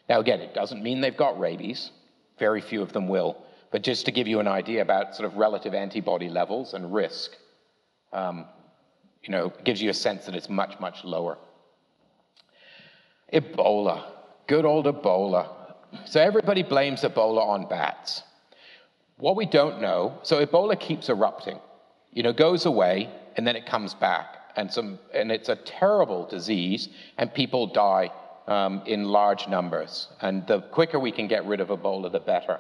[0.08, 1.92] Now, again, it doesn't mean they've got rabies.
[2.40, 3.44] Very few of them will.
[3.72, 7.32] But just to give you an idea about sort of relative antibody levels and risk,
[8.14, 8.46] um,
[9.28, 11.38] you know, gives you a sense that it's much, much lower.
[13.34, 14.06] Ebola.
[14.48, 15.50] Good old Ebola.
[16.06, 18.24] So everybody blames Ebola on bats.
[19.18, 21.60] What we don't know, so Ebola keeps erupting.
[22.14, 24.36] You know, goes away and then it comes back.
[24.56, 28.10] And, some, and it's a terrible disease, and people die
[28.48, 30.08] um, in large numbers.
[30.22, 32.60] And the quicker we can get rid of Ebola, the better.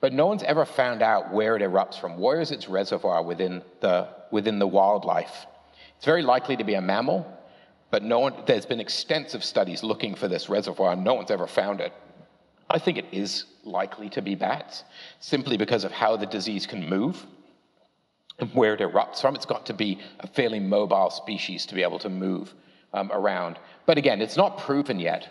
[0.00, 2.18] But no one's ever found out where it erupts from.
[2.18, 5.46] Where is its reservoir within the, within the wildlife?
[6.02, 7.24] It's very likely to be a mammal,
[7.92, 11.46] but no one, there's been extensive studies looking for this reservoir, and no one's ever
[11.46, 11.92] found it.
[12.68, 14.82] I think it is likely to be bats,
[15.20, 17.24] simply because of how the disease can move
[18.40, 19.36] and where it erupts from.
[19.36, 22.52] It's got to be a fairly mobile species to be able to move
[22.92, 23.60] um, around.
[23.86, 25.28] But again, it's not proven yet.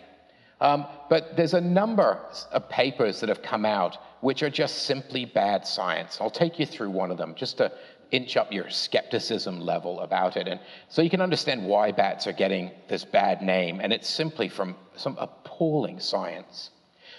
[0.62, 2.18] Um, but there's a number
[2.50, 6.16] of papers that have come out which are just simply bad science.
[6.18, 7.72] I'll take you through one of them just to
[8.12, 10.46] inch up your skepticism level about it.
[10.46, 13.80] And so you can understand why bats are getting this bad name.
[13.80, 16.70] And it's simply from some appalling science.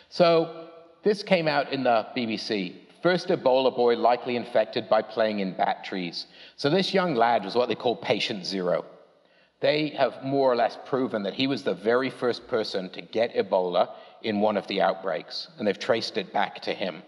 [0.10, 0.70] So
[1.04, 2.76] this came out in the BBC.
[3.02, 6.28] First Ebola boy likely infected by playing in bat trees.
[6.56, 8.86] So this young lad was what they call patient zero.
[9.60, 13.34] They have more or less proven that he was the very first person to get
[13.34, 13.89] Ebola
[14.22, 17.02] in one of the outbreaks, and they've traced it back to him.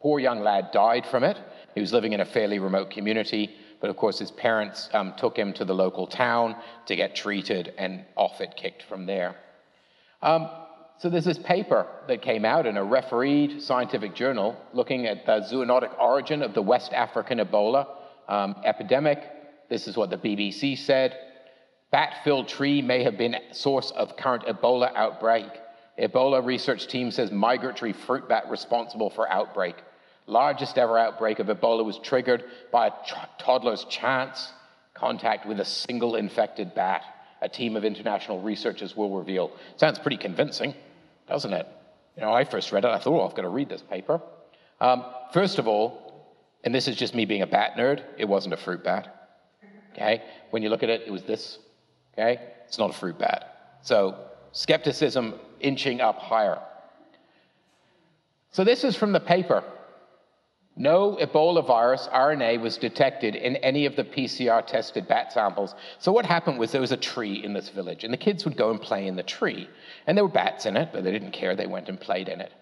[0.00, 1.36] Poor young lad died from it.
[1.76, 5.36] He was living in a fairly remote community, but of course his parents um, took
[5.36, 6.56] him to the local town
[6.86, 9.36] to get treated, and off it kicked from there.
[10.22, 10.48] Um,
[10.96, 15.40] so there's this paper that came out in a refereed scientific journal looking at the
[15.52, 17.86] zoonotic origin of the West African Ebola
[18.26, 19.22] um, epidemic.
[19.68, 21.14] This is what the BBC said.
[21.90, 25.50] Bat-filled tree may have been source of current Ebola outbreak.
[25.98, 29.76] Ebola research team says migratory fruit bat responsible for outbreak.
[30.26, 32.92] Largest ever outbreak of Ebola was triggered by a
[33.38, 34.52] toddler's chance
[34.94, 37.04] contact with a single infected bat.
[37.42, 39.52] A team of international researchers will reveal.
[39.76, 40.74] Sounds pretty convincing
[41.28, 41.66] doesn't it?
[42.16, 44.20] You know, I first read it, I thought, oh, I've got to read this paper.
[44.80, 46.26] Um, first of all,
[46.64, 49.28] and this is just me being a bat nerd, it wasn't a fruit bat.
[49.92, 50.22] Okay?
[50.50, 51.58] When you look at it, it was this.
[52.14, 52.40] Okay?
[52.66, 53.78] It's not a fruit bat.
[53.82, 54.16] So,
[54.52, 56.58] skepticism inching up higher.
[58.52, 59.62] So, this is from the paper.
[60.78, 65.74] No Ebola virus RNA was detected in any of the PCR tested bat samples.
[65.98, 68.58] So, what happened was there was a tree in this village, and the kids would
[68.58, 69.70] go and play in the tree.
[70.06, 71.56] And there were bats in it, but they didn't care.
[71.56, 72.52] They went and played in it.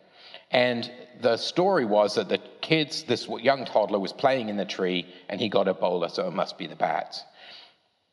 [0.53, 0.89] And
[1.21, 5.41] the story was that the kids, this young toddler, was playing in the tree, and
[5.41, 7.25] he got Ebola, so it must be the bats.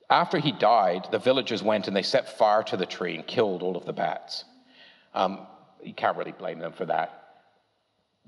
[0.10, 3.62] After he died, the villagers went and they set fire to the tree and killed
[3.62, 4.46] all of the bats.
[5.14, 5.46] Um,
[5.84, 7.21] you can't really blame them for that.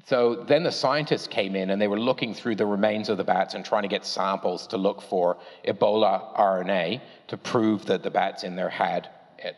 [0.06, 3.24] So then the scientists came in and they were looking through the remains of the
[3.24, 8.10] bats and trying to get samples to look for Ebola RNA to prove that the
[8.10, 9.56] bats in there had it.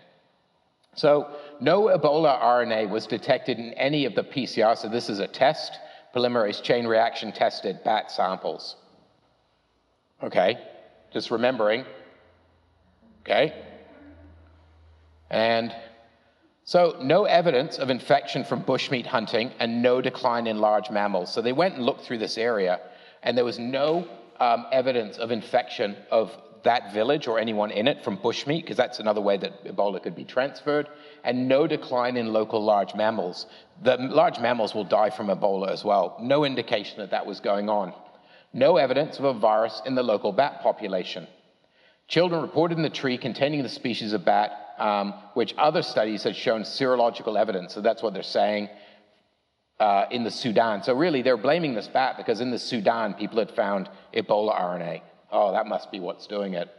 [0.94, 4.78] So no Ebola RNA was detected in any of the PCR.
[4.78, 5.80] So this is a test,
[6.16, 8.76] polymerase chain reaction tested bat samples.
[10.22, 10.58] Okay,
[11.12, 11.86] just remembering.
[13.22, 13.54] Okay.
[15.32, 15.76] And
[16.68, 21.32] so, no evidence of infection from bushmeat hunting and no decline in large mammals.
[21.32, 22.80] So, they went and looked through this area,
[23.22, 24.08] and there was no
[24.40, 29.00] um, evidence of infection of that village or anyone in it from bushmeat, because that's
[29.00, 30.90] another way that Ebola could be transferred,
[31.24, 33.46] and no decline in local large mammals.
[33.84, 36.18] The large mammals will die from Ebola as well.
[36.20, 37.94] No indication that that was going on.
[38.54, 41.28] No evidence of a virus in the local bat population.
[42.08, 46.36] Children reported in the tree containing the species of bat um, which other studies have
[46.36, 47.74] shown serological evidence.
[47.74, 48.70] So that's what they're saying
[49.80, 50.84] uh, in the Sudan.
[50.84, 55.02] So really, they're blaming this bat because in the Sudan, people had found Ebola RNA.
[55.32, 56.70] Oh, that must be what's doing it.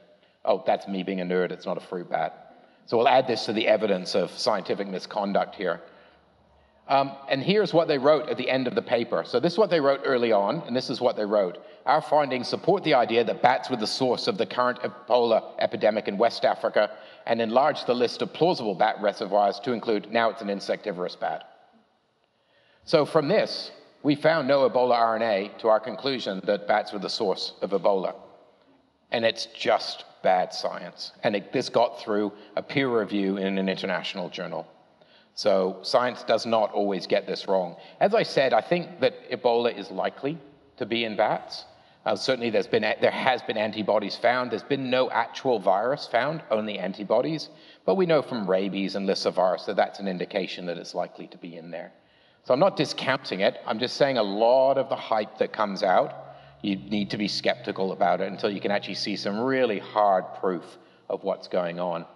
[0.44, 1.50] Oh, that's me being a nerd.
[1.50, 2.54] It's not a fruit bat.
[2.86, 5.80] So we'll add this to the evidence of scientific misconduct here.
[6.88, 9.24] Um, and here's what they wrote at the end of the paper.
[9.26, 11.58] So this is what they wrote early on, and this is what they wrote.
[11.84, 16.06] Our findings support the idea that bats were the source of the current Ebola epidemic
[16.06, 16.90] in West Africa
[17.26, 21.48] and enlarge the list of plausible bat reservoirs to include now it's an insectivorous bat.
[22.84, 23.72] So from this,
[24.04, 28.14] we found no Ebola RNA to our conclusion that bats were the source of Ebola.
[29.10, 31.10] And it's just bad science.
[31.24, 34.68] And it, this got through a peer review in an international journal.
[35.36, 37.76] So science does not always get this wrong.
[38.00, 40.38] As I said, I think that Ebola is likely
[40.78, 41.66] to be in bats.
[42.06, 44.50] Uh, certainly there's been, there has been antibodies found.
[44.50, 47.50] There's been no actual virus found, only antibodies.
[47.84, 51.36] But we know from rabies and lyssavirus that that's an indication that it's likely to
[51.36, 51.92] be in there.
[52.44, 53.58] So I'm not discounting it.
[53.66, 56.14] I'm just saying a lot of the hype that comes out,
[56.62, 60.24] you need to be skeptical about it until you can actually see some really hard
[60.40, 60.64] proof
[61.10, 62.06] of what's going on.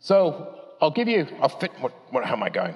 [0.00, 2.74] So I'll give you, I'll fit, what, what, how am I going?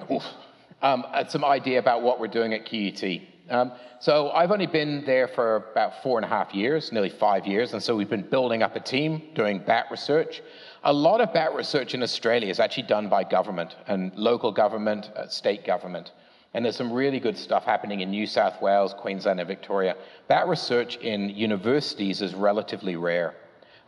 [0.81, 3.21] Um, uh, some idea about what we're doing at QUT.
[3.49, 7.45] Um, so I've only been there for about four and a half years, nearly five
[7.45, 10.41] years, and so we've been building up a team doing bat research.
[10.83, 15.11] A lot of bat research in Australia is actually done by government and local government,
[15.15, 16.11] uh, state government.
[16.53, 19.95] And there's some really good stuff happening in New South Wales, Queensland, and Victoria.
[20.27, 23.35] Bat research in universities is relatively rare.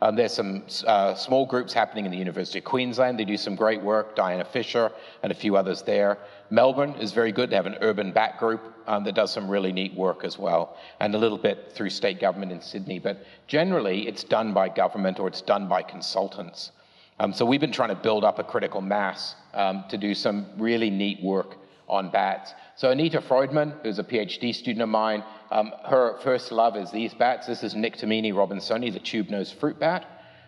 [0.02, 3.18] Um, there's some uh, small groups happening in the University of Queensland.
[3.18, 4.92] They do some great work, Diana Fisher
[5.22, 6.18] and a few others there.
[6.50, 7.50] Melbourne is very good.
[7.50, 10.76] They have an urban bat group um, that does some really neat work as well,
[11.00, 12.98] and a little bit through state government in Sydney.
[12.98, 16.72] But generally, it's done by government or it's done by consultants.
[17.20, 20.46] Um, so we've been trying to build up a critical mass um, to do some
[20.58, 21.56] really neat work
[21.88, 22.52] on bats.
[22.76, 27.14] So Anita Freudman, who's a PhD student of mine, um, her first love is these
[27.14, 27.46] bats.
[27.46, 30.06] This is Nyctomene robinsoni, the tube-nosed fruit bat.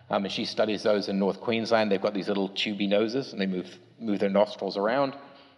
[0.09, 1.91] Um, and she studies those in North Queensland.
[1.91, 5.15] They've got these little tubey noses, and they move, move their nostrils around.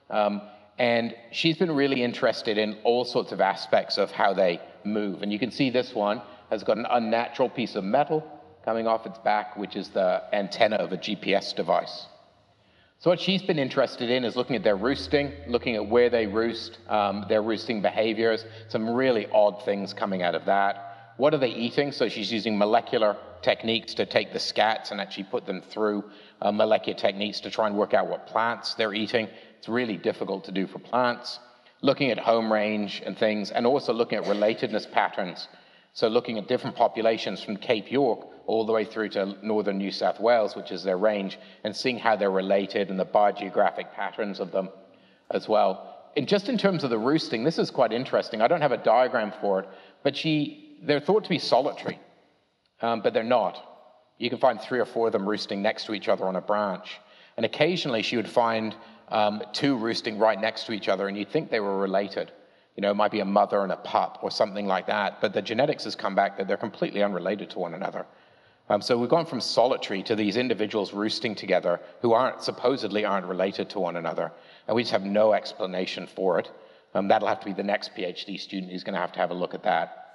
[0.10, 0.42] Um,
[0.80, 5.22] and she's been really interested in all sorts of aspects of how they move.
[5.22, 8.26] And you can see this one has got an unnatural piece of metal
[8.66, 12.08] coming off its back, which is the antenna of a GPS device.
[13.02, 16.28] So what she's been interested in is looking at their roosting, looking at where they
[16.28, 21.14] roost, um, their roosting behaviors, some really odd things coming out of that.
[21.16, 21.94] What are they eating?
[21.94, 26.04] So she's using molecular techniques to take the scats and actually put them through
[26.42, 29.30] uh, molecular techniques to try and work out what plants they're eating.
[29.60, 31.40] It's really difficult to do for plants.
[31.82, 35.48] Looking at home range and things, and also looking at relatedness patterns.
[35.94, 39.92] So looking at different populations from Cape York all the way through to northern New
[39.92, 44.40] South Wales, which is their range, and seeing how they're related and the biogeographic patterns
[44.40, 44.70] of them
[45.30, 46.10] as well.
[46.18, 48.42] And just in terms of the roosting, this is quite interesting.
[48.42, 49.70] I don't have a diagram for it,
[50.02, 52.00] but she, they're thought to be solitary,
[52.82, 53.64] um, but they're not.
[54.18, 56.42] You can find three or four of them roosting next to each other on a
[56.42, 57.00] branch.
[57.38, 58.76] And occasionally she would find
[59.10, 62.32] um, two roosting right next to each other, and you'd think they were related.
[62.76, 65.34] You know, it might be a mother and a pup or something like that, but
[65.34, 68.08] the genetics has come back that they're completely unrelated to one another.
[68.72, 73.26] Um, so we've gone from solitary to these individuals roosting together who aren't supposedly aren't
[73.26, 74.32] related to one another,
[74.68, 76.52] and we just have no explanation for it.
[76.94, 79.32] Um, that'll have to be the next PhD student who's going to have to have
[79.32, 80.06] a look at that.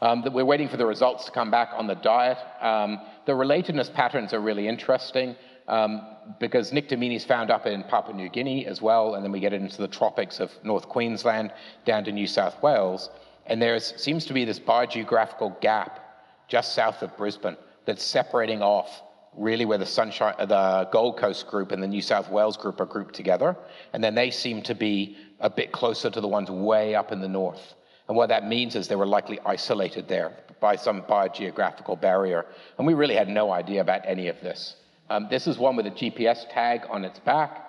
[0.00, 2.38] Um, we're waiting for the results to come back on the diet.
[2.60, 5.34] Um, the relatedness patterns are really interesting
[5.66, 6.02] um,
[6.38, 9.52] because Nyctomene is found up in Papua New Guinea as well, and then we get
[9.52, 11.52] into the tropics of North Queensland
[11.84, 13.10] down to New South Wales,
[13.46, 16.00] and there seems to be this biogeographical gap
[16.46, 17.56] just south of Brisbane
[17.86, 19.02] that's separating off
[19.36, 22.86] really where the Sunshine, the Gold Coast group and the New South Wales group are
[22.86, 23.56] grouped together,
[23.92, 27.20] and then they seem to be a bit closer to the ones way up in
[27.20, 27.74] the north.
[28.08, 32.46] And what that means is they were likely isolated there by some biogeographical barrier.
[32.78, 34.76] And we really had no idea about any of this.
[35.10, 37.60] Um, this is one with a GPS tag on its back.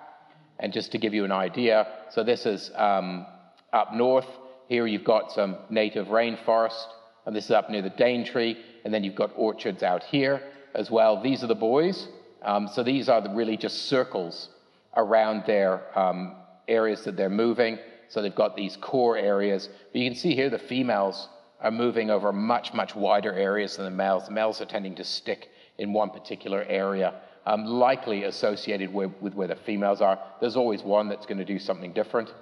[0.58, 3.26] And just to give you an idea, so this is um,
[3.72, 4.26] up north.
[4.68, 6.86] Here you've got some native rainforest,
[7.26, 8.56] and this is up near the Daintree.
[8.84, 10.42] And then you've got orchards out here
[10.74, 11.20] as well.
[11.20, 12.08] These are the boys.
[12.42, 14.48] Um, so these are the really just circles
[14.96, 16.36] around their um,
[16.68, 17.78] areas that they're moving.
[18.08, 19.68] So they've got these core areas.
[19.92, 21.28] But you can see here the females
[21.60, 24.26] are moving over much, much wider areas than the males.
[24.26, 25.48] The males are tending to stick
[25.78, 27.14] in one particular area,
[27.46, 30.18] um, likely associated with, with where the females are.
[30.40, 32.32] There's always one that's going to do something different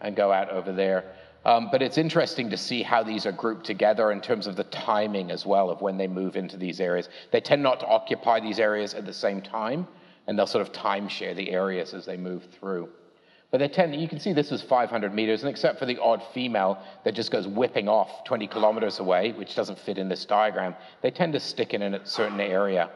[0.00, 1.12] and go out over there.
[1.48, 4.64] Um, but it's interesting to see how these are grouped together in terms of the
[4.64, 7.08] timing as well of when they move into these areas.
[7.30, 9.88] They tend not to occupy these areas at the same time,
[10.26, 12.90] and they'll sort of timeshare the areas as they move through.
[13.50, 16.22] But they tend, you can see this is 500 meters, and except for the odd
[16.34, 20.74] female that just goes whipping off 20 kilometers away, which doesn't fit in this diagram,
[21.00, 22.90] they tend to stick in a certain area.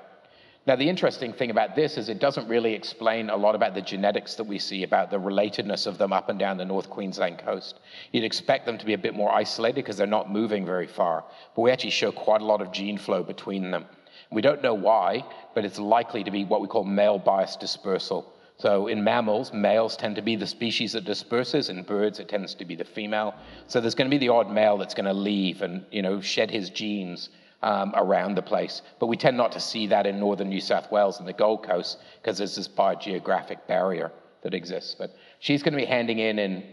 [0.65, 3.81] Now, the interesting thing about this is it doesn't really explain a lot about the
[3.81, 7.39] genetics that we see about the relatedness of them up and down the North Queensland
[7.39, 7.81] coast.
[8.13, 11.25] You'd expect them to be a bit more isolated because they're not moving very far,
[11.57, 13.87] but we actually show quite a lot of gene flow between them.
[14.31, 18.33] We don't know why, but it's likely to be what we call male bias dispersal.
[18.57, 21.71] So in mammals, males tend to be the species that disperses.
[21.71, 23.35] In birds, it tends to be the female.
[23.67, 26.21] So there's going to be the odd male that's going to leave and you know
[26.21, 27.31] shed his genes
[27.63, 28.83] um, around the place.
[28.99, 31.65] But we tend not to see that in northern New South Wales and the Gold
[31.65, 34.95] Coast because there's this biogeographic barrier that exists.
[34.99, 36.65] But she's going to be handing in in,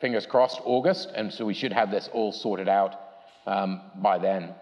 [0.00, 2.94] fingers crossed, August, and so we should have this all sorted out
[3.46, 4.54] um, by then.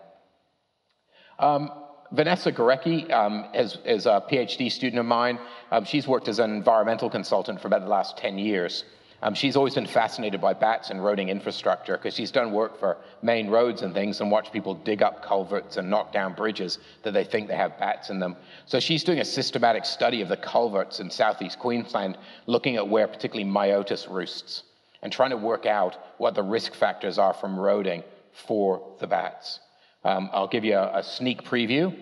[1.38, 1.70] Um,
[2.12, 5.38] Vanessa Gorecki um, is, is, a PhD student of mine.
[5.70, 8.84] Um, she's worked as an environmental consultant for about the last 10 years.
[9.22, 12.98] Um, she's always been fascinated by bats and roading infrastructure because she's done work for
[13.22, 17.12] main roads and things and watched people dig up culverts and knock down bridges that
[17.12, 18.36] they think they have bats in them.
[18.66, 23.06] So she's doing a systematic study of the culverts in southeast Queensland, looking at where
[23.06, 24.64] particularly myotis roosts
[25.02, 28.02] and trying to work out what the risk factors are from roading
[28.32, 29.60] for the bats.
[30.04, 31.96] Um, I'll give you a, a, sneak preview.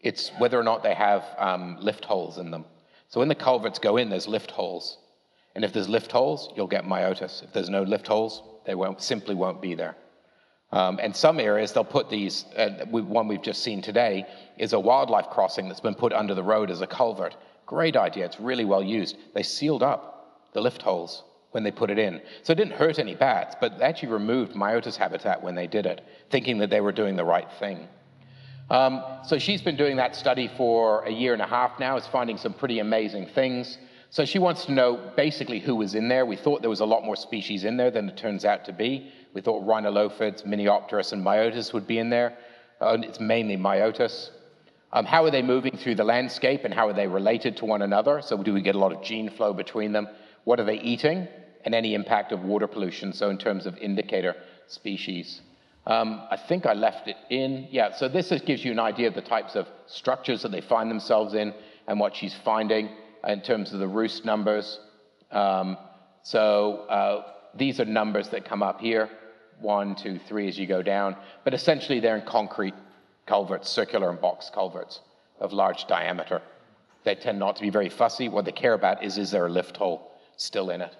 [0.00, 2.64] It's whether or not they have um, lift holes in them.
[3.08, 4.98] So when the culverts go in, there's lift holes.
[5.54, 7.42] And if there's lift holes, you'll get myotis.
[7.42, 9.96] If there's no lift holes, they won't, simply won't be there.
[10.72, 14.26] Um, and some areas, they'll put these, uh, we, one we've just seen today
[14.58, 17.36] is a wildlife crossing that's been put under the road as a culvert.
[17.66, 19.16] Great idea, it's really well used.
[19.34, 22.20] They sealed up the lift holes when they put it in.
[22.42, 25.86] So it didn't hurt any bats, but they actually removed myotis habitat when they did
[25.86, 27.86] it, thinking that they were doing the right thing.
[28.70, 32.06] Um, so she's been doing that study for a year and a half now, is
[32.08, 33.78] finding some pretty amazing things.
[34.14, 36.24] So she wants to know basically who was in there.
[36.24, 38.72] We thought there was a lot more species in there than it turns out to
[38.72, 39.10] be.
[39.32, 42.38] We thought rhinolophids, Miniopterus, and Myotis would be in there.
[42.80, 44.30] Uh, it's mainly Myotis.
[44.92, 47.82] Um, how are they moving through the landscape and how are they related to one
[47.82, 48.22] another?
[48.22, 50.06] So do we get a lot of gene flow between them?
[50.44, 51.26] What are they eating?
[51.64, 54.36] And any impact of water pollution, so in terms of indicator
[54.68, 55.40] species.
[55.88, 57.66] Um, I think I left it in.
[57.72, 60.88] Yeah, so this gives you an idea of the types of structures that they find
[60.88, 61.52] themselves in
[61.88, 62.90] and what she's finding
[63.26, 64.80] in terms of the roost numbers.
[65.30, 65.76] Um,
[66.22, 69.08] so uh, these are numbers that come up here,
[69.60, 72.74] one, two, three as you go down, but essentially they're in concrete
[73.26, 75.00] culverts, circular and box culverts
[75.40, 76.42] of large diameter.
[77.04, 78.28] They tend not to be very fussy.
[78.28, 80.94] What they care about is, is there a lift hole still in it?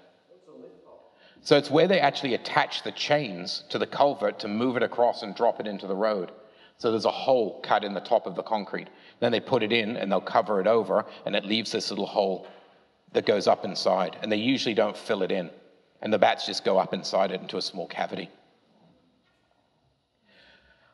[1.42, 5.22] So it's where they actually attach the chains to the culvert to move it across
[5.22, 6.32] and drop it into the road.
[6.78, 8.88] So there's a hole cut in the top of the concrete.
[9.20, 12.06] Then they put it in and they'll cover it over, and it leaves this little
[12.06, 12.46] hole
[13.12, 14.16] that goes up inside.
[14.22, 15.50] And they usually don't fill it in.
[16.02, 18.28] And the bats just go up inside it into a small cavity.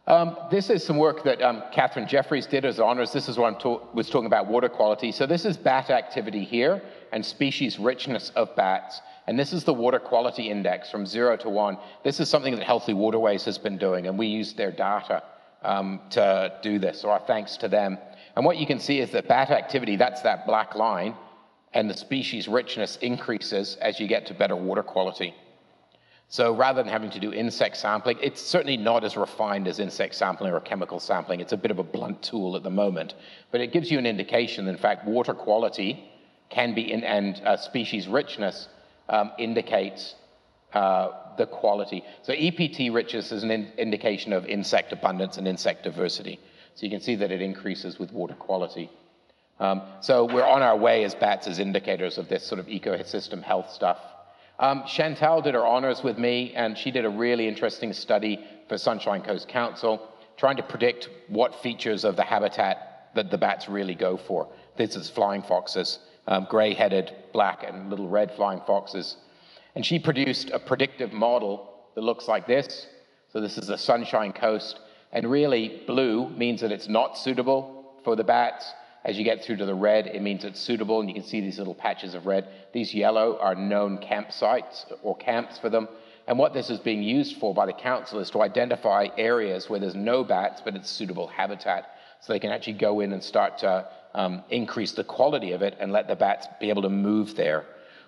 [0.06, 3.12] Um, this is some work that um, Catherine Jeffries did as honors.
[3.12, 5.12] This is what I ta- was talking about water quality.
[5.12, 9.00] So this is bat activity here and species richness of bats.
[9.26, 11.78] And this is the water quality index from zero to one.
[12.02, 15.22] This is something that Healthy Waterways has been doing, and we use their data
[15.62, 17.98] um, to do this, so our thanks to them.
[18.36, 21.14] And what you can see is that bat activity, that's that black line,
[21.72, 25.34] and the species richness increases as you get to better water quality.
[26.28, 30.14] So rather than having to do insect sampling, it's certainly not as refined as insect
[30.14, 31.40] sampling or chemical sampling.
[31.40, 33.14] It's a bit of a blunt tool at the moment,
[33.50, 36.08] but it gives you an indication that in fact water quality
[36.48, 38.68] can be in, and uh, species richness
[39.08, 40.14] um, indicates
[40.72, 41.08] uh,
[41.40, 42.04] the quality.
[42.22, 46.38] So EPT richness is an in indication of insect abundance and insect diversity.
[46.74, 48.90] So you can see that it increases with water quality.
[49.58, 53.42] Um, so we're on our way as bats as indicators of this sort of ecosystem
[53.42, 53.98] health stuff.
[54.58, 58.76] Um, Chantal did her honors with me, and she did a really interesting study for
[58.76, 63.94] Sunshine Coast Council, trying to predict what features of the habitat that the bats really
[63.94, 64.48] go for.
[64.76, 69.16] This is flying foxes, um, gray-headed, black, and little red flying foxes.
[69.74, 72.86] And she produced a predictive model that looks like this.
[73.32, 74.80] So this is the Sunshine Coast.
[75.12, 78.72] And really, blue means that it's not suitable for the bats.
[79.04, 81.40] As you get through to the red, it means it's suitable, and you can see
[81.40, 82.48] these little patches of red.
[82.72, 85.88] These yellow are known campsites or camps for them.
[86.26, 89.80] And what this is being used for by the council is to identify areas where
[89.80, 91.90] there's no bats, but it's suitable habitat.
[92.20, 95.76] So they can actually go in and start to um, increase the quality of it
[95.80, 97.64] and let the bats be able to move there.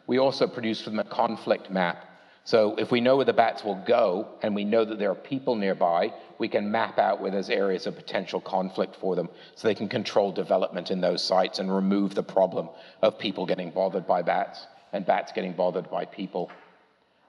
[0.06, 2.08] We also produce from the conflict map.
[2.44, 5.14] So if we know where the bats will go and we know that there are
[5.14, 9.68] people nearby, we can map out where there's areas of potential conflict for them so
[9.68, 12.68] they can control development in those sites and remove the problem
[13.00, 16.50] of people getting bothered by bats and bats getting bothered by people.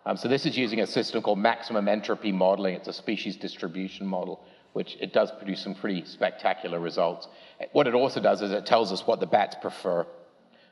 [0.05, 2.73] Um, so this is using a system called maximum entropy modeling.
[2.75, 4.43] It's a species distribution model
[4.73, 7.27] which it does produce some pretty spectacular results.
[7.71, 10.05] What it also does is it tells us what the bats prefer.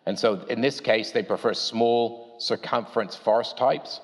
[0.05, 3.99] And so in this case, they prefer small circumference forest types.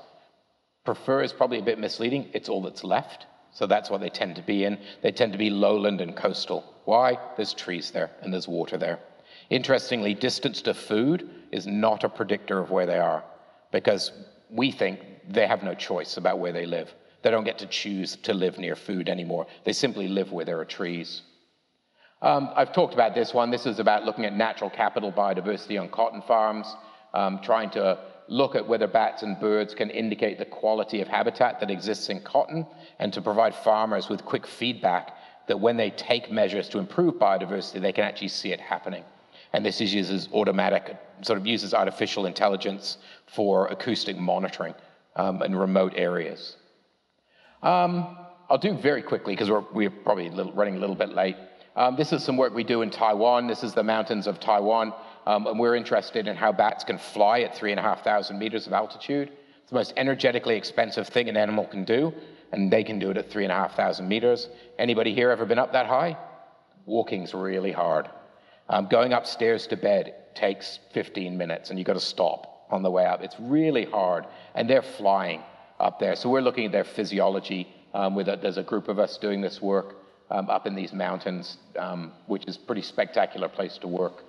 [0.86, 2.30] Prefer is probably a bit misleading.
[2.34, 3.26] It's all that's left.
[3.52, 4.78] So that's what they tend to be in.
[5.02, 6.64] They tend to be lowland and coastal.
[6.86, 7.18] Why?
[7.36, 9.00] There's trees there and there's water there.
[9.50, 13.24] Interestingly, distance to food is not a predictor of where they are
[13.72, 14.12] because
[14.50, 16.94] we think they have no choice about where they live.
[17.22, 19.48] They don't get to choose to live near food anymore.
[19.64, 21.24] They simply live where there are trees.
[22.22, 23.52] Um, I've talked about this one.
[23.52, 26.76] This is about looking at natural capital biodiversity on cotton farms,
[27.14, 31.60] um, trying to look at whether bats and birds can indicate the quality of habitat
[31.60, 32.66] that exists in cotton
[33.00, 35.16] and to provide farmers with quick feedback
[35.48, 39.04] that when they take measures to improve biodiversity, they can actually see it happening.
[39.54, 44.74] And this is uses automatic, sort of uses artificial intelligence for acoustic monitoring
[45.16, 46.58] um, in remote areas.
[47.64, 48.18] Um,
[48.50, 51.38] I'll do very quickly because we're, we're probably little, running a little bit late.
[51.78, 53.46] Um, this is some work we do in Taiwan.
[53.46, 54.94] This is the mountains of Taiwan.
[55.28, 59.30] Um, and we're interested in how bats can fly at 3,500 meters of altitude.
[59.62, 62.16] It's the most energetically expensive thing an animal can do,
[62.52, 64.50] and they can do it at 3,500 meters.
[64.80, 66.18] Anybody here ever been up that high?
[66.88, 68.10] Walking's really hard.
[68.70, 72.90] Um, going upstairs to bed takes 15 minutes, and you've got to stop on the
[72.90, 73.22] way up.
[73.22, 74.26] It's really hard,
[74.56, 75.44] and they're flying
[75.80, 76.16] up there.
[76.16, 77.68] So we're looking at their physiology.
[77.94, 79.96] Um, with a, there's a group of us doing this work
[80.30, 84.24] um, up in these mountains, um, which is a pretty spectacular place to work.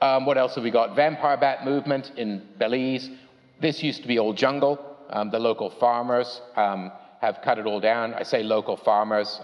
[0.00, 0.96] Um, what else have we got?
[0.96, 3.10] Vampire bat movement in Belize.
[3.60, 4.96] This used to be all jungle.
[5.10, 6.90] Um, the local farmers um,
[7.20, 8.14] have cut it all down.
[8.14, 9.40] I say local farmers.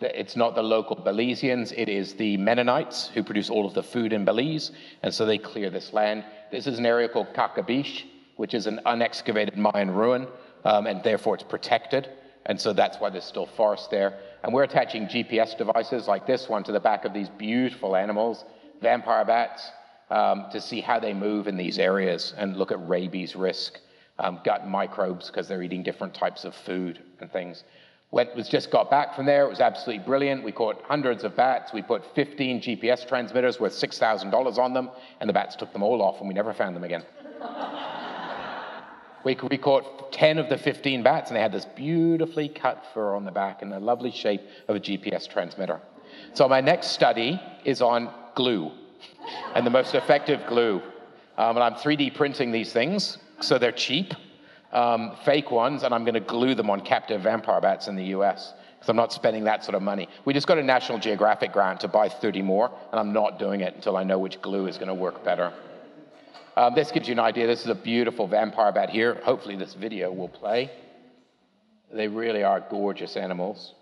[0.00, 4.12] it's not the local Belizeans, it is the Mennonites who produce all of the food
[4.12, 4.70] in Belize,
[5.02, 6.24] and so they clear this land.
[6.50, 8.04] This is an area called Kakabish,
[8.36, 10.26] which is an unexcavated Mayan ruin,
[10.64, 12.08] um, and therefore it's protected.
[12.46, 14.18] And so that's why there's still forest there.
[14.42, 18.44] And we're attaching GPS devices like this one to the back of these beautiful animals,
[18.80, 19.70] vampire bats,
[20.10, 23.78] um, to see how they move in these areas and look at rabies risk,
[24.18, 27.64] um, gut microbes because they're eating different types of food and things.
[28.10, 30.42] When was just got back from there, it was absolutely brilliant.
[30.42, 31.72] We caught hundreds of bats.
[31.72, 34.90] We put 15 GPS transmitters worth $6,000 on them,
[35.20, 37.04] and the bats took them all off, and we never found them again.
[39.24, 43.14] We, we caught 10 of the 15 bats, and they had this beautifully cut fur
[43.14, 45.80] on the back and the lovely shape of a GPS transmitter.
[46.34, 48.72] So, my next study is on glue
[49.54, 50.82] and the most effective glue.
[51.36, 54.14] Um, and I'm 3D printing these things, so they're cheap,
[54.72, 58.04] um, fake ones, and I'm going to glue them on captive vampire bats in the
[58.16, 60.08] US because I'm not spending that sort of money.
[60.24, 63.60] We just got a National Geographic grant to buy 30 more, and I'm not doing
[63.60, 65.52] it until I know which glue is going to work better.
[66.60, 67.46] Um, this gives you an idea.
[67.46, 69.14] This is a beautiful vampire bat here.
[69.24, 70.70] Hopefully, this video will play.
[71.90, 73.72] They really are gorgeous animals.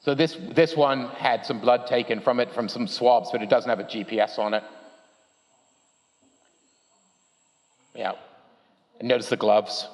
[0.00, 3.50] So this, this one had some blood taken from it, from some swabs, but it
[3.50, 4.64] doesn't have a GPS on it.
[7.94, 8.12] Yeah.
[9.00, 9.86] And notice the gloves.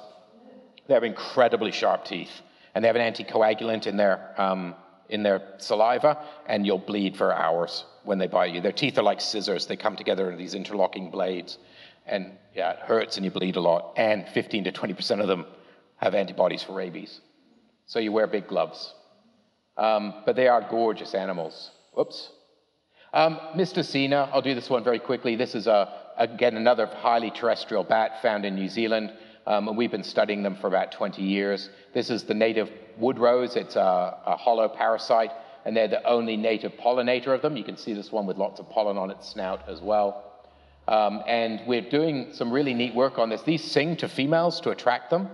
[0.87, 2.31] They have incredibly sharp teeth,
[2.73, 4.75] and they have an anticoagulant in their, um,
[5.11, 6.17] in their saliva,
[6.47, 8.61] and you'll bleed for hours when they bite you.
[8.61, 9.67] Their teeth are like scissors.
[9.67, 11.57] They come together in these interlocking blades.
[12.07, 13.93] And yeah, it hurts and you bleed a lot.
[13.97, 15.45] And 15 to 20% of them
[15.97, 17.19] have antibodies for rabies.
[17.85, 18.93] So you wear big gloves.
[19.77, 21.71] Um, but they are gorgeous animals.
[21.93, 22.31] Whoops.
[23.13, 25.35] Um, Mystacina, I'll do this one very quickly.
[25.35, 29.11] This is, a, again, another highly terrestrial bat found in New Zealand.
[29.45, 31.69] Um, and we've been studying them for about 20 years.
[31.93, 33.55] This is the native wood rose.
[33.55, 35.33] It's a, a holoparasite
[35.65, 37.55] and they're the only native pollinator of them.
[37.55, 40.23] You can see this one with lots of pollen on its snout as well.
[40.87, 43.43] Um, and we're doing some really neat work on this.
[43.43, 45.29] These sing to females to attract them,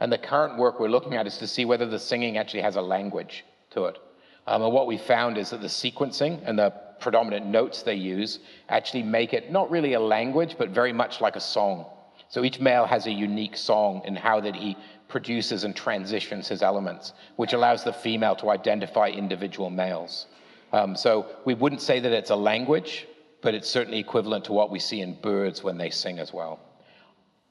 [0.00, 2.76] and the current work we're looking at is to see whether the singing actually has
[2.76, 3.98] a language to it.
[4.46, 6.70] Um, and what we found is that the sequencing and the
[7.00, 11.36] predominant notes they use actually make it not really a language, but very much like
[11.36, 11.86] a song.
[12.28, 14.76] So each male has a unique song in how that he
[15.08, 20.26] produces and transitions his elements, which allows the female to identify individual males.
[20.72, 23.08] Um, so we wouldn't say that it's a language,
[23.40, 26.60] but it's certainly equivalent to what we see in birds when they sing as well.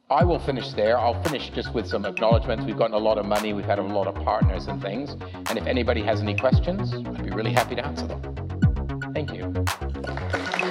[0.10, 0.98] I will finish there.
[0.98, 2.66] I'll finish just with some acknowledgements.
[2.66, 5.12] We've gotten a lot of money, we've had a lot of partners and things.
[5.50, 8.22] And if anybody has any questions, I'd be really happy to answer them.
[9.14, 10.66] Thank you.